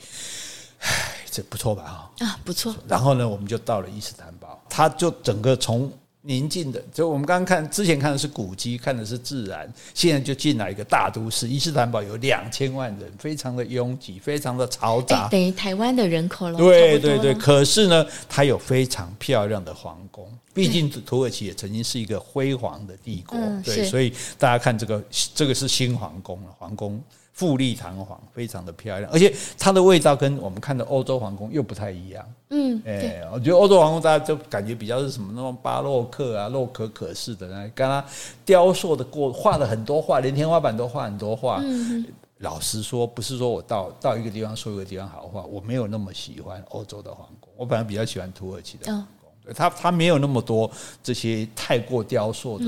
[0.78, 1.82] 唉，这不错吧
[2.18, 2.26] 哈？
[2.26, 2.72] 啊，不错。
[2.86, 5.92] 然后呢，我们就到了伊斯坦堡，它就整个从。
[6.24, 11.48] 宁静的，就我们刚刚看之前看的是古迹，看的是自然，现在就进来一个大都市。
[11.48, 16.56] 伊斯坦堡有两千万人，非常的拥挤，非常的嘈杂，等于台湾的人口了。
[16.56, 25.02] 对对对，可是呢，它有非常漂亮的皇宫，毕竟土耳其也曾经是一个辉煌的帝国，对，所以大家看这个，
[25.34, 27.02] 这个是新皇宫了，皇宫。
[27.32, 32.24] 富丽堂皇，非常的漂亮，而且它的味道跟我们看的欧洲皇宫又不太一样。
[32.50, 38.04] 嗯，哎、欸，我觉得欧洲皇宫大家就感觉比较是什么那种巴洛克啊、洛可可式的，那刚刚
[38.44, 41.58] 雕塑的过，画了很多画，连天花板都画很多画。
[41.64, 42.04] 嗯，
[42.38, 50.70] 老实说，不是说我到到一个地方说一个地方好话，我没有那么喜欢欧洲的皇宫，我本来比较喜欢土耳其的皇宫，哦、它它没有那么多
[51.02, 52.66] 这些太过雕塑的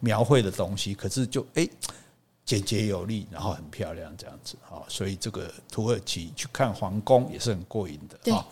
[0.00, 1.62] 描绘的东西，可是就哎。
[1.62, 1.70] 欸
[2.52, 8.44] 简洁有力，然后很漂亮，这样子啊，所以这个土耳其去看皇宫也是很过瘾的啊。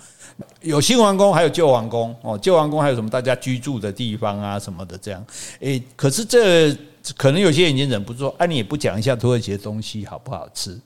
[0.63, 2.39] 有新皇宫，还有旧皇宫哦。
[2.39, 5.23] 旧皇宫还有什么大家居住的地方啊什么的这样。
[5.59, 6.75] 诶，可是这
[7.15, 10.81] 可能有些人已经忍不住，啊，你也不讲一下土耳其的东西好不好吃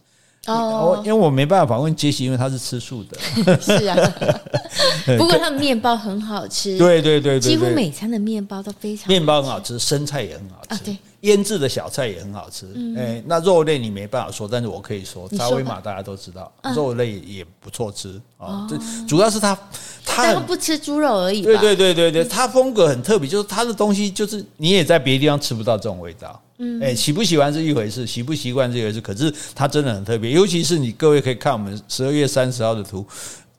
[0.49, 1.01] 哦？
[1.07, 3.17] 因为我没办法访问杰西，因为他是吃素的。
[3.63, 3.97] 是啊，
[5.17, 6.77] 不过他们面包很好吃。
[6.77, 9.07] 对对对对，几乎每餐的面包都非常。
[9.07, 10.97] 面包很好吃，生菜也很好吃。
[11.25, 12.67] 腌制的小菜也很好吃。
[12.75, 18.67] 嗯、哎，那肉类你没办法说，但是我可以说，沙威玛大家都知道，肉类也不错吃啊。
[18.71, 19.59] 这、哦、主要是它，
[20.05, 21.43] 它他不吃猪肉而已。
[21.43, 26.41] 对对对对对，它风格很特别，就是它的东西就是你也在别的地方吃不到这种味道。
[26.59, 29.01] 嗯，哎，喜不喜欢是一回事，习不习惯是一回事。
[29.01, 33.05] 可是它真的很特别，尤其是你各位可以看我们十二月三十号的图。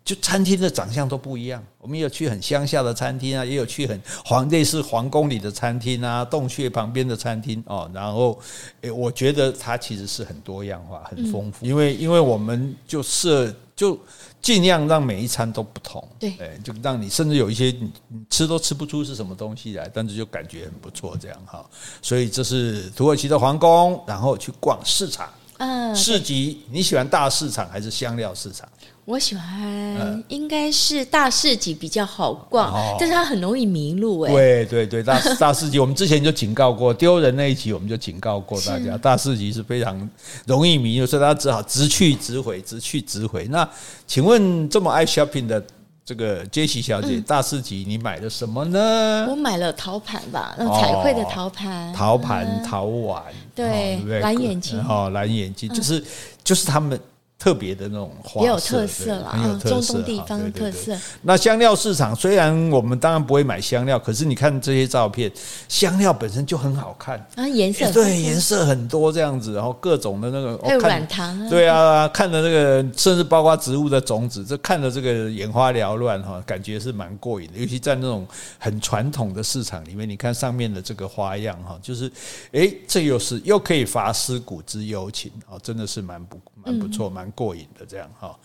[0.06, 7.90] 就餐厅的长相都不一样，我们有去很乡下的餐厅啊，也有去很皇类似皇宫里的餐厅啊，洞穴旁边的餐厅哦。
[7.92, 8.40] 然后，
[8.82, 14.00] 诶，我觉得它其实是很多样化、很丰富，因为因为我们就设就
[14.44, 17.92] 尽量让每一餐都不同，对，诶，就让你甚至有一些你
[18.30, 21.68] 吃都吃不出是什么东西来，但是就感觉很不错这样哈。
[22.04, 25.28] 所以这是土耳其的皇宫，然后去逛市场，
[25.58, 28.70] 嗯，市集，你喜欢大市场还是香料市场？
[29.06, 34.34] 我喜欢，应该是大市集比较好逛，嗯、但是它很容易迷路哎。
[34.34, 40.10] 对对对，大 大市集，我们之前就警告过，丢人那一集我们就警告过大家，大市集是非常
[40.48, 43.46] 容易迷路，所以大家只好直去直回，直去直回。
[43.50, 43.68] 那
[44.08, 45.64] 请问这么爱 shopping 的
[46.04, 49.28] 这个杰西小姐，嗯、大市集你买了什么呢？
[49.30, 53.22] 我买了陶盘吧，那彩绘的陶盘，陶盘、陶碗，
[53.54, 56.04] 对，蓝眼睛，哦，蓝眼睛，就是
[56.44, 57.00] 就是他们。
[57.38, 60.98] 特别的那种花色，也有特色了，很有特色，中东地方的特色。
[61.22, 65.30] 那香料市场虽然我们当然不会买香料，可是你看这些照片，
[65.68, 77.60] 香料本身就很好看啊，颜色对，颜色很多这样子，然后各种的那个还有软糖，对啊，看的那个甚至包括植物的种子，这看的这个眼花缭乱哈，感觉是蛮过瘾的。
[77.60, 78.26] 尤其在那种
[78.58, 82.10] 很传统的市场里面，你看上面的这个花样哈，就是
[82.54, 87.25] 哎，这又是又可以乏思古之幽情啊，真的是蛮不蛮不错蛮。
[87.32, 88.38] 过瘾的这样哈，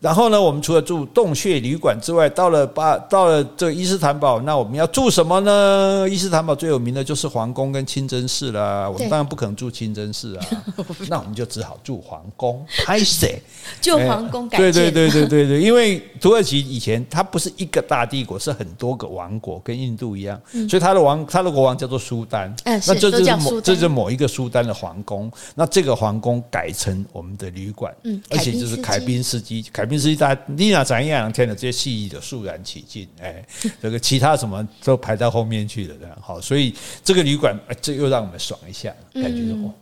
[0.00, 6.06] 然后呢，我们除了住洞穴旅馆之外，到了巴到了这个伊斯坦堡，那我们要住什么呢？
[6.10, 8.88] 伊斯坦堡最有名的就是皇宫跟清真寺啦。
[8.88, 10.46] 我们当然不可能住清真寺啊，
[11.08, 12.64] 那我们就只好住皇宫。
[12.84, 13.40] 拍谁？
[13.80, 14.72] 就皇宫改建？
[14.72, 22.54] 对对对对对对，因为土耳其以前它不是一个大帝国，是很多个王国，跟印度一样，所以它的王它的国王叫做苏丹。
[22.64, 25.30] 那这就是某这就是某一个苏丹的皇宫。
[25.54, 27.94] 那这个皇宫改成我们的旅馆。
[28.04, 28.19] 嗯。
[28.28, 33.44] 而且就是凯宾斯基，凯宾斯基大家丽娜展一两天的这些戏艺的肃然起敬，哎，
[33.80, 39.72] 这个其他什么都排到后面去了，这样好，所以这个旅馆，这又让我们爽一下，感觉哦，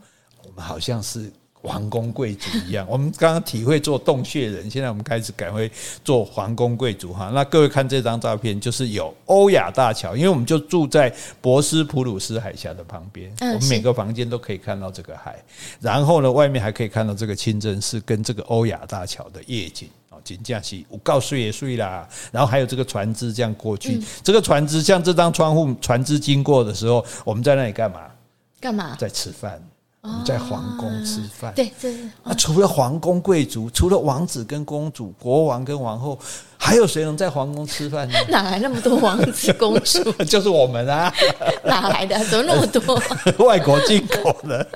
[0.44, 1.32] 我们好像是。
[1.68, 5.70] 皇宫贵族一样，我们刚刚体会做洞穴人，现在我们开始改为
[6.02, 7.30] 做皇宫贵族哈。
[7.34, 15.36] 那各位看这张照片，就是有欧亚大桥，因为我们就住在博斯普鲁斯海峡的旁边，我们每个房间都可以看到这个海。
[15.80, 22.08] 然后呢，外面还可以看到这个清真寺跟这个欧亚大桥的夜景哦，景架起我告诉也睡啦。
[22.32, 28.00] 然后还有这个船只这样过去，这个船只像这张窗户，船只经过的时候，我们在那里干嘛？
[28.60, 28.96] 干嘛？
[28.98, 29.62] 在吃饭。
[30.08, 32.32] 我们在皇宫吃饭，对，这是啊。
[32.32, 36.18] 除了皇宫贵族，除了王子跟公主、国王跟王后，
[36.60, 38.18] 还有谁能在皇宫吃饭呢？
[38.28, 40.12] 哪来那么多王子公主？
[40.24, 41.12] 就是我们啊！
[41.64, 42.18] 哪来的？
[42.24, 43.00] 怎么那么多？
[43.46, 44.66] 外国进口的，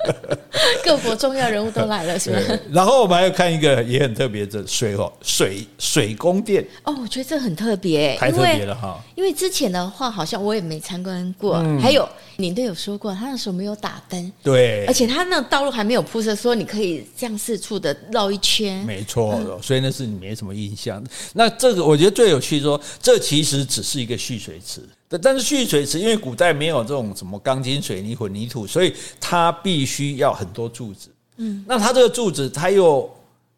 [0.85, 2.59] 各国重要人物都来了，是吧？
[2.71, 6.65] 然后我们还要看一个也很特别的水哦，水水宫殿。
[6.85, 8.99] 哦，我觉得这很特别，太特别了哈。
[9.17, 11.63] 因为之前的话，好像我也没参观过。
[11.81, 18.85] 还有，领队有说过，他那时候没有打灯，对，而且他那道路还没有铺设，说你可以这样四处的绕一圈。
[18.87, 21.03] 没错，所以那是你没什么印象。
[21.33, 21.85] 那这个。
[21.85, 24.81] 我觉得最有趣说，这其实只是一个蓄水池，
[25.21, 31.09] 但是蓄水池因为古代没有这种什么钢筋水泥混凝土，所以它必须要很多柱子。
[31.37, 33.11] 嗯，那它这个柱子，它又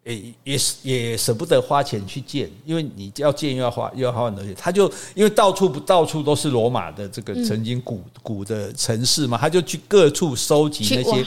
[0.05, 4.55] 也也也舍不得花钱去建，因为你要建又要花又要花很多钱。
[4.55, 11.27] 他就因为到处不到处都是罗马的这个曾经古古的城市嘛，他就去各处收集那些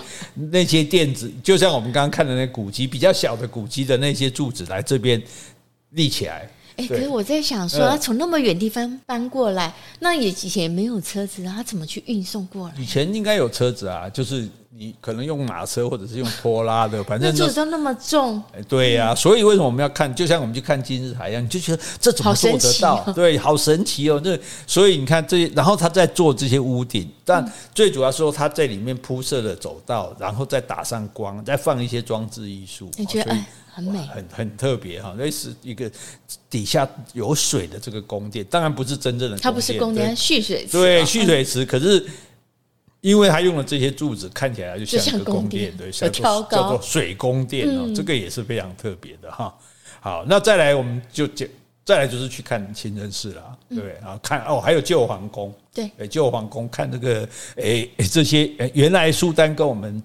[0.51, 5.21] 那些垫子，就像我们刚刚看的那古迹，比较小的古迹的那些柱子来这边
[5.91, 6.49] 立起来。
[6.77, 12.75] 哎，可是我在想说，他从那么远地方搬过来，那也以前也没有车子，他怎么去运送过来？
[12.79, 18.39] 以前应该有车子啊，就是你可能用马车或者是用拖拉的，反正就都那么重。
[18.53, 20.13] 哎，对呀，所以为什么我们要看？
[20.13, 23.03] 就像我们去看金字塔一样，你就觉得这怎么做得到？
[23.13, 24.21] 对，好神奇哦！
[24.23, 32.91] 那所以你看这，然后他在做这些屋顶，但最主要说他在里面铺设了走道，然后再打上光，再放一些装置艺术。
[32.97, 33.35] 你觉得？
[33.77, 35.89] 很美，很很特别哈，那是一个
[36.49, 40.71] 底下有水的这个宫殿，当然不是真正的，它不是宫殿，蓄水池。
[40.71, 41.63] 对，蓄水池。
[41.63, 42.03] 可是
[43.01, 49.55] 因为它用了这些柱子，看起来就像一个宫殿，对，叫做叫做水宫殿哦，这个也是非常特别的哈。
[49.99, 51.47] 好，那再来我们就讲
[51.85, 54.19] 再来就是去看清真寺啦，对不对啊？
[54.23, 60.01] 看哦，还有旧皇宫，对，旧皇宫看这个，哎，这些原来苏丹跟我们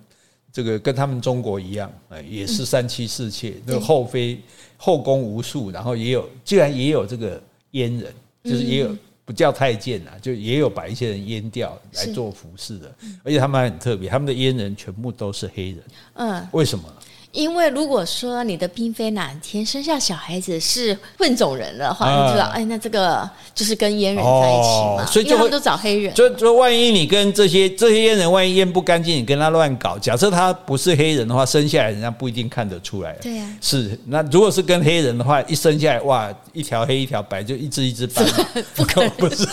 [0.53, 1.91] 这个跟他们中国一样，
[2.29, 4.39] 也是三妻四妾，那个后妃
[4.77, 7.43] 后宫无数，然后也有，竟然也有这个
[7.73, 8.13] 阉人，
[8.45, 8.97] 就是也有。
[9.25, 12.93] 不叫太监呐，就也有把一些人阉掉来做服侍的，
[13.23, 15.79] 而且他们还很特别，他们的阉人全部都是黑人。
[16.15, 16.85] 嗯，为什么？
[17.33, 26.13] 因为如果说你的嫔妃哪天生下小孩子是混种人的话，你知道，哎，那这个就是跟阉人在一起嘛，所以就都找黑人。
[26.13, 33.13] 就就万一你跟这些这些阉人，万一阉不干净，你跟他乱搞，假设他不是黑人的话，生下来人家不一定看得出来。
[33.23, 33.99] 对呀，是。
[34.07, 38.27] 那如果是跟黑人的话，一生下来哇，一条黑一条白，就一只一只斑，
[38.77, 39.49] 不可能， 不是，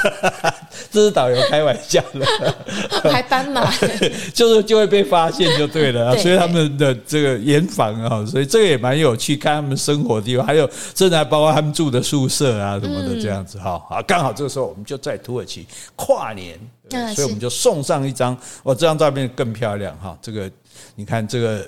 [0.91, 2.53] 这是导游开玩笑的，
[3.09, 3.71] 还斑马，
[4.33, 6.17] 就是就会被发现就对了。
[6.17, 7.68] 所以他们的这个阉。
[7.69, 13.81] 房啊，所以这个也蛮有趣，看他们生活的地方，还有甚至还包括他们住的宿舍啊什么的这样子哈。
[13.89, 15.65] 好，刚好这个时候我们就在土耳其
[15.95, 16.59] 跨年，
[17.15, 20.17] 所以我们就送上一张，哇，这张照片更漂亮哈。
[20.21, 20.49] 这个
[20.95, 21.65] 你看这个，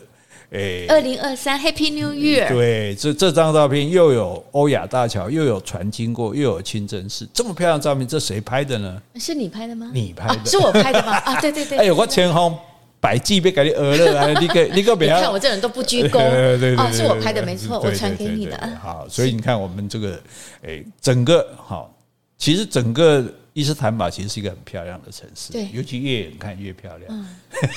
[0.51, 2.49] 诶，二零二三 Happy New Year。
[2.49, 9.01] 对，这这张照片又有欧亚大桥，又有船经过，又有清真寺，这么漂亮的照片，这谁拍的呢？
[9.15, 9.91] 是你拍的吗？
[9.93, 11.13] 你拍的，是我拍的吗？
[11.17, 12.57] 啊，对对对，哎呦，我前后。
[13.01, 14.39] 百计被给你讹了 啊！
[14.39, 16.11] 你个你个别，你看我这人都不鞠躬。
[16.29, 18.55] 对对对，是我拍的没错，我传给你的。
[18.79, 20.21] 好，所以你看我们这个，
[20.61, 21.91] 诶，整个好，
[22.37, 27.25] 其实整个伊斯坦堡其实是一个很漂亮的城市，对，尤其越远看越漂亮。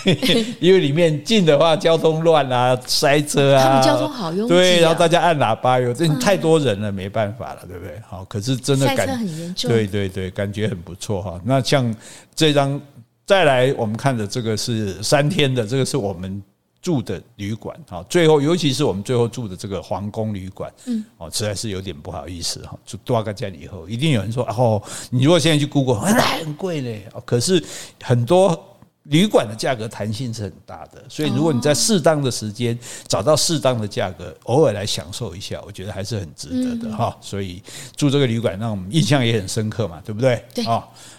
[0.61, 4.55] 因为里面近的话，交通乱啊，塞车啊，他们交通好拥挤。
[4.55, 7.99] 对，然后大家按喇叭，有这太多人了，没办法了，对不对？
[8.07, 9.71] 好，可是真的感觉很严重。
[9.71, 11.41] 对对对，感觉很不错哈。
[11.43, 11.93] 那像
[12.35, 12.79] 这张。
[13.27, 16.43] 再来，我们看的这个是三天的，这个是我们
[16.83, 18.05] 住的旅馆啊。
[18.09, 22.79] 最后，尤其是我们最后住的这个皇宫旅馆，嗯，哦，实在是有点不好意思哈。
[22.85, 27.09] 住多少个家以后，一定有人说哦，你如果现在去 Google，那很贵嘞。
[27.25, 27.65] 可是
[28.03, 28.74] 很多
[29.05, 37.15] 旅馆的价格弹性是很大的，所以如果你在适当的时间找到适当的价格，偶尔来享受一下，我觉得还是很值得的哈。
[37.21, 37.63] 所以
[37.97, 40.43] 住这个旅馆让我们印象也很深刻嘛，对不对？
[40.55, 40.65] 对。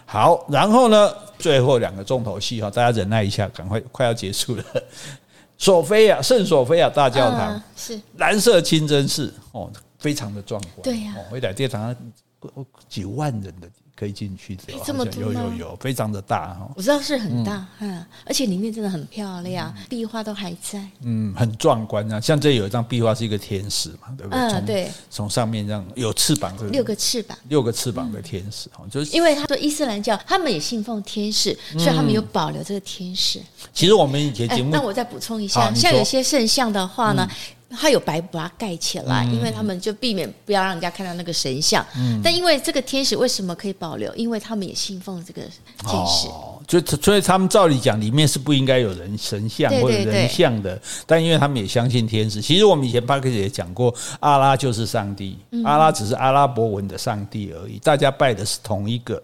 [0.07, 4.63] 好，然后呢，最后两个重头戏哈，大家忍耐一下，赶快快要结束了。
[5.57, 10.83] 索菲亚圣索菲亚大教堂是蓝色清真寺哦，非常的壮观。
[10.83, 11.95] 对呀，我一来电堂
[12.88, 13.70] 几万人的。
[13.98, 16.70] 可以进去的，这么多有有有，非常的大哈。
[16.76, 22.20] 我知道是很大，嗯，而且里面真的很漂亮，壁画都还在，嗯，很壮观啊。
[22.20, 24.39] 像这有一张壁画是一个天使嘛，对不对？
[24.41, 33.41] 嗯，对，从上面这样有翅膀，六个翅膀，六个翅膀的天使哈，就是因为他说伊斯兰教，他们也信奉天使，所以他们有保留这个天使。
[33.74, 37.26] 其实我们以前节目，那我再补充一下，像有些圣像的话呢。
[37.80, 41.86] 它有白布把它盖起来，因为他们就避免不要让人家看到那个神像。
[41.95, 44.13] 嗯，但因为这个天使为什么可以保留？
[44.15, 46.28] 因为他们也信奉这个天使。
[46.28, 50.82] 哦，就所以他们照理讲，里面是不应该有人神像或者人像的。
[51.05, 52.41] 但因为他们也相信天使。
[52.41, 57.80] 其实我们以前巴克也讲过，阿拉就是上帝，阿拉只是阿拉伯文的上帝而已。
[57.80, 59.21] 大家拜的是同一个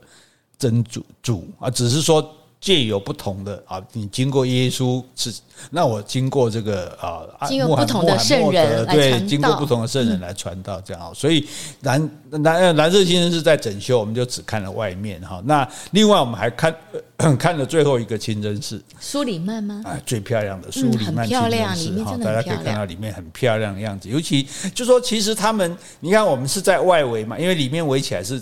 [0.58, 2.38] 真主主啊，只是说。
[2.62, 5.34] 借有不同的啊，你经过耶稣是，
[5.72, 11.48] 那我经过这个啊，经过不同的圣人对，经过不同的圣人来传道这样啊，所以
[11.82, 15.42] 蓝蓝蓝色清真寺在整修，我们就只看了外面哈。
[15.44, 16.76] 那另外我们还看
[17.36, 19.82] 看了最后一个清真寺，苏里曼吗？
[19.84, 28.40] 啊，最漂亮的苏里曼清真寺哈，大家可以看到里面很漂亮的样子，尤其就说其实他们，你看我们是在外围嘛，因为里面围起来是。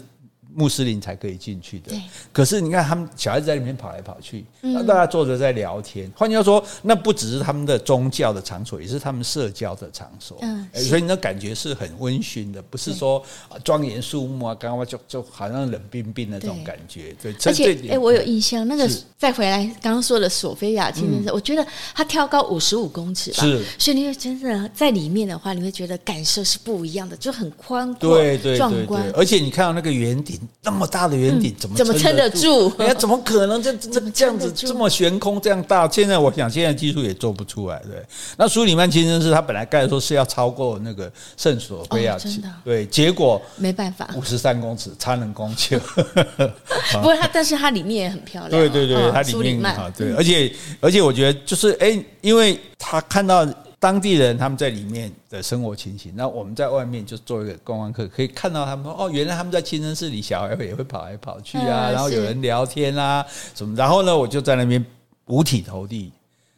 [0.60, 1.95] 穆斯林才可以进去的，
[2.34, 6.12] 可是你看他们小孩子在里面跑来跑去，那大家坐着在聊天。
[6.18, 10.38] 换句话说，那不只是他们的宗教的场所，也是他们社交的场所。
[10.41, 13.24] 嗯，所以那感觉是很温馨的，不是说
[13.64, 17.16] 庄严肃穆啊，刚刚就就好像冷冰冰的那种感觉。
[17.22, 30.38] 对，而且哎，我有印象，那个再回来刚刚说的索菲亚清真寺，我觉得它跳高五十五公尺吧，是，所以你会真的在里面的话，你会觉得感受是不一样的，就很宽阔、对对壮观，而且你看到那个圆顶。
[30.62, 32.72] 那么大的圆顶怎么怎么撑得住？
[32.78, 35.88] 哎呀，怎么可能这 这这样子这么悬空这样大？
[35.89, 37.82] 现在我想，现在技术也做不出来。
[37.86, 38.06] 对，
[38.38, 45.80] 那苏里曼清真寺他本来盖的时候是要超过那个圣索菲亚，真的对，结果没办法，五十三公尺差人工就。
[46.93, 48.52] 不过它，但是它里面也很漂亮。
[48.52, 53.47] 对对对，它里面啊，对，而且而且我觉得就是哎，因为他看到。
[53.80, 63.26] 当地人他们在里面的生活情形，那我们在外面就做一个观光客，可以看到他们说哦，原来他们在清真寺里，小孩也会跑来跑去啊，然后有人聊天啊
[63.56, 64.86] 什么，然后呢，我就在那边
[65.28, 66.12] 五体投地。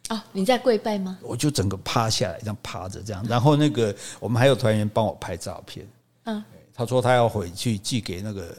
[0.08, 1.16] 哦，你在跪拜吗？
[1.22, 5.86] 我就整个趴下来，这样趴着这样，然后那个我们还有团员帮我拍照片。
[6.24, 6.42] 嗯，
[6.74, 8.54] 他说他要回去寄给那个。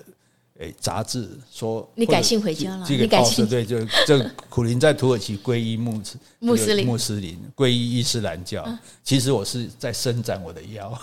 [0.59, 8.61] 诶，杂志说你改信回家了，这个、你改信对，就这苦林在土耳其皈依穆斯 穆斯林穆斯林皈依伊斯兰教。
[8.61, 10.95] 啊、其实我是在伸展我的腰，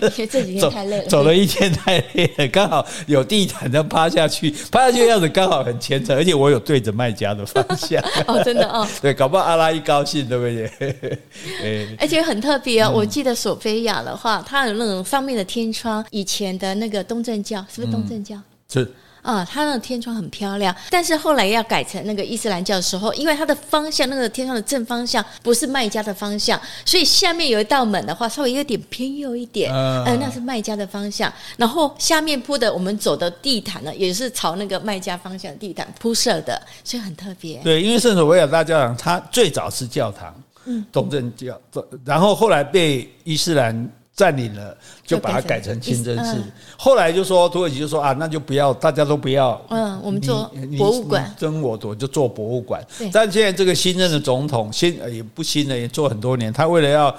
[0.00, 8.00] 因 为这几天太累了，走，走了一天太累了，刚好有地毯，这样趴下去，趴下去的样子刚好很虔诚，而且我有对着卖家的方向。
[8.28, 11.18] 哦，真的哦，对，搞不好阿拉一高兴，对不对？
[11.62, 12.92] 诶，而且很特别哦。
[12.94, 18.36] 我记得索菲亚的话，它有那种上面的天窗，以前的那个东正教，是不是东正教？
[18.36, 18.42] 嗯
[18.72, 18.90] 是
[19.22, 31.32] 啊，它那个天窗很漂亮，但是后来要改成那个伊斯兰教的时候，因为它的方向，那个天窗的正方向不是卖家的方向，所以下面有一道门的话，稍微有点偏右一点，嗯、呃，那是卖家的方向。
[31.56, 37.58] 然后下面铺的我们走的地毯呢，也是朝那个卖家方向的地毯铺设的，所以很特别。
[37.58, 41.56] 对，因为圣索维亚大教堂它最早是教堂，嗯，东正教，
[42.04, 43.88] 然后后来被伊斯兰。
[44.14, 46.36] 占领了，就把它改成清真寺。
[46.76, 49.60] 后来就说土耳其就说啊，那就不要，大家都不要。
[49.70, 52.84] 嗯，我们做博物馆，争我夺就做博物馆。
[53.10, 56.52] 但现在这个新任的总统，新也不新了，也做很多年。
[56.52, 57.16] 他为了要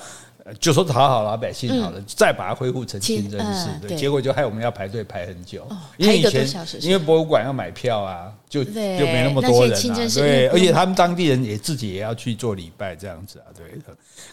[0.60, 3.70] 就说讨好老百姓好了，再把它恢复成清真寺。
[3.82, 5.68] 对，结果就害我们要排队排很久，
[5.98, 6.48] 因为以前
[6.80, 10.08] 因为博物馆要买票啊，就就没那么多人啊。
[10.14, 13.50] 对，而且他们当地人也自己也要去做礼拜这样子啊。
[13.58, 13.66] 对，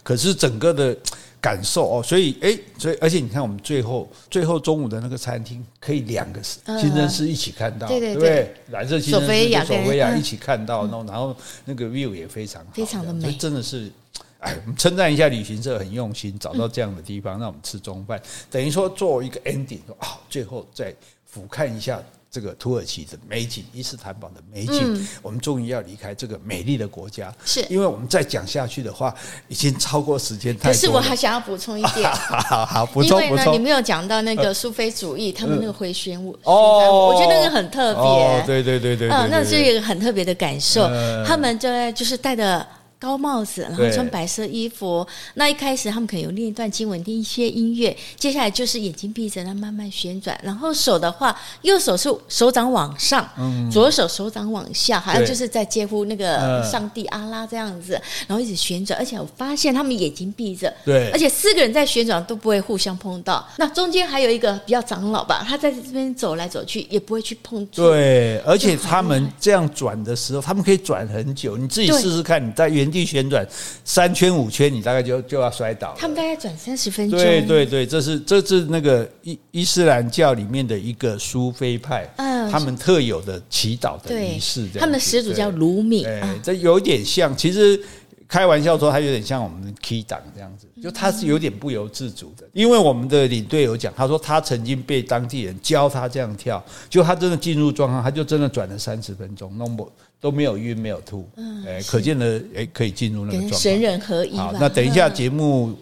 [0.03, 0.95] 可是整个的。
[1.41, 11.35] 感受哦，所以哎，所以而且你看，我们最后最后中午的那个餐厅，可以两个清真寺一起看到，对对对，蓝色清真寺、索菲亚一起看到，然后然后
[11.65, 13.91] 那个 view 也非常好，非常的美，所以真的是，
[14.39, 18.21] 哎，我们称赞一下旅行社很用心，找到这样的地方让我们吃中饭，
[18.51, 20.93] 等于说做一个 ending，说啊，最后再
[21.25, 21.99] 俯瞰一下。
[22.31, 29.13] 这个土耳其的美景，伊斯坦堡的美景，嗯、我们终于要离开这个美丽的国家，是因为我们再讲下去的话，
[29.49, 30.71] 已经超过时间太多。
[30.71, 33.35] 可是我还想要补充一点，好 好好，补充补充。
[33.35, 38.01] 因为呢，你没有讲到那个苏菲主义，他们那个回旋舞哦，我觉得那个很特别。
[38.01, 40.83] 哦、对对对对，嗯，那是一个很特别的感受。
[40.83, 42.65] 嗯、他们就就是带着。
[43.01, 45.05] 高帽子，然后穿白色衣服。
[45.33, 47.97] 那一开始他们可能有念一段经文，听一些音乐。
[48.15, 50.39] 接下来就是眼睛闭着，然后慢慢旋转。
[50.43, 57.99] 然后手的话，右手是手掌往上，嗯、左手手掌往下，好像就是在接呼那个上帝阿拉这样子。
[58.27, 63.43] 然后一直旋转，而且我发现他们眼睛闭着，对，而且四个人在旋转都不会互相碰到。
[63.57, 67.89] 那中间还有一个比较长老吧，他在这边走来走去，也不会去碰触。
[67.89, 71.57] 对，而且他们这样转的时候，他们可以转很久。
[71.57, 73.47] 你自己试试看，你在原地旋转
[73.85, 75.95] 三圈五圈，你大概就就要摔倒了。
[75.97, 77.17] 他们大概转三十分钟。
[77.17, 84.67] 对对对，这是这是那个伊伊斯兰教里面的一个苏菲派，嗯，他们特有的祈祷的仪式。
[84.75, 87.81] 他们的始祖叫鲁米，哎，这有点像，其实
[88.27, 92.47] 开玩笑说，他有点像我们的 key 档这样子，就他是有点不由自主的。
[92.53, 99.91] 因为我们的领队有讲，他说他曾经被当地人教他这样跳，就他真的进入状况，他就真的转了三十分钟，弄不。
[100.21, 101.27] 都没有晕，没有吐，
[101.67, 104.37] 哎，可见的哎，可以进入那个状态，神人合一。
[104.37, 105.75] 好，那等一下节目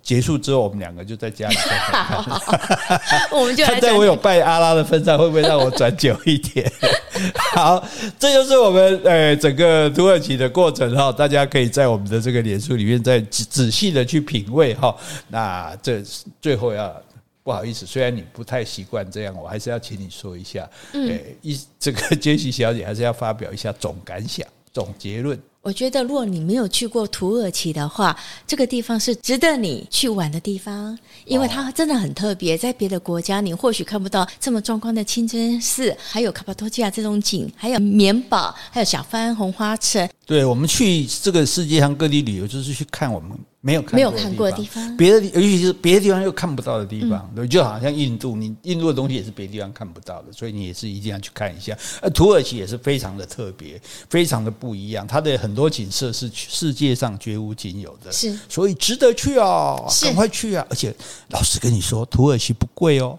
[0.00, 3.20] 结束之后，我们两个就在家里看看看。
[3.36, 6.70] 我们就看在我有拜阿拉的份上，会不会让我转久一点？
[7.52, 7.84] 好，
[8.16, 14.96] 这就是我们呃整个土耳其的过程哈，大家可以在我们的这个脸书里面再仔仔细的去品味哈。
[15.28, 16.00] 那这
[16.40, 16.94] 最后要。
[17.42, 20.68] 不好意思，虽然你不太习惯这样，我还是要请你说一下。
[20.92, 25.40] 嗯，一 这个杰西小姐还是要发表一下总感想、总结论。
[25.62, 32.56] 我觉得，如果你没有去过土耳其的话，这个地方是值得你去玩的地方，因为它真的很特别。
[32.56, 40.08] 在别的国家，你或许看不到这么壮观的清真寺，还有卡帕多基亚这种景，还有棉堡，还有小番红花城。
[40.24, 43.38] 对，我们去这个世界上各地旅游，就是去看我们。
[43.62, 51.76] 没有看没有看过的地方，别的尤其是别的地方又看不到的地方，对，就好像印度，你印度的东西也是别的地方看不到的，所以你也是一定要去看一下。
[52.00, 60.66] 而土耳其也是非常的特别，非常的不一样，它的很多景色是世界上绝无仅有的，是，所以值得去哦，赶快去啊！
[60.70, 60.94] 而且
[61.28, 63.18] 老实跟你说，土耳其不贵哦，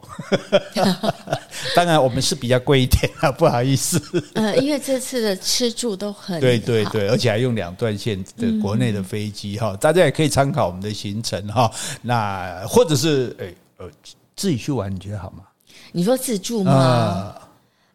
[1.75, 4.01] 当然我们是比较贵一点啊，不好意思。
[4.33, 10.30] 呃，因为这次的吃住都很对对对，而且还用两段线的国内的飞机哈，大家也可以。
[10.31, 11.69] 参考我们的行程哈，
[12.01, 13.87] 那或者是诶呃
[14.35, 15.43] 自己去玩，你觉得好吗？
[15.91, 17.35] 你说自助吗？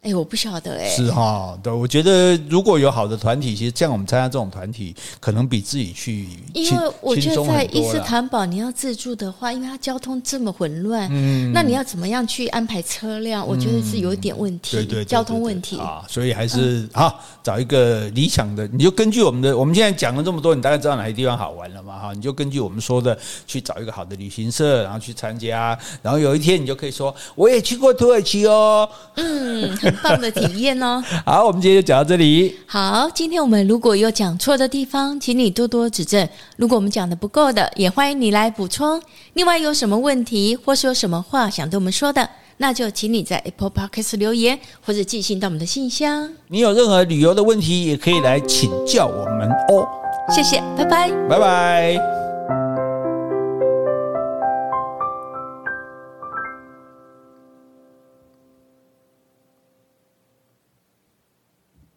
[0.07, 13.45] 哎，我不晓得哎，是哈，对，我觉得如果有好的团体，其实像我们参加这种团体，可能比自己去，因为我觉得在伊斯坦堡你要自助的话，因为它交通这么混乱，嗯，那你要怎么样去安排车辆？
[13.45, 21.99] 我觉得是有一点问题，对对，交通问题啊，所以还是啊，找一个理想的，你就根据我们的，我们现在讲了这么多，你大概知道哪些地方好玩了嘛？
[21.99, 29.67] 哈，你就根据我们说的去找一个好的旅行社，然后去参加，然后有一天你就可以说，我也去过土耳其哦，嗯。
[29.97, 31.03] 很棒的体验哦！
[31.25, 32.55] 好，我们今天就讲到这里。
[32.65, 36.27] 好，今天我们如果有讲错的地方，请你多多指正。
[36.57, 39.01] 如果我们讲的不够的，也欢迎你来补充。
[39.33, 46.29] 另外，有什么问题或是有什么话想对我们说的，那就请你在 Apple Podcast 留言或者寄信到我们的信箱。
[46.47, 49.87] 你有任何旅游的问题，也可以来请教我们哦。
[50.29, 52.26] 谢谢，拜拜，拜拜。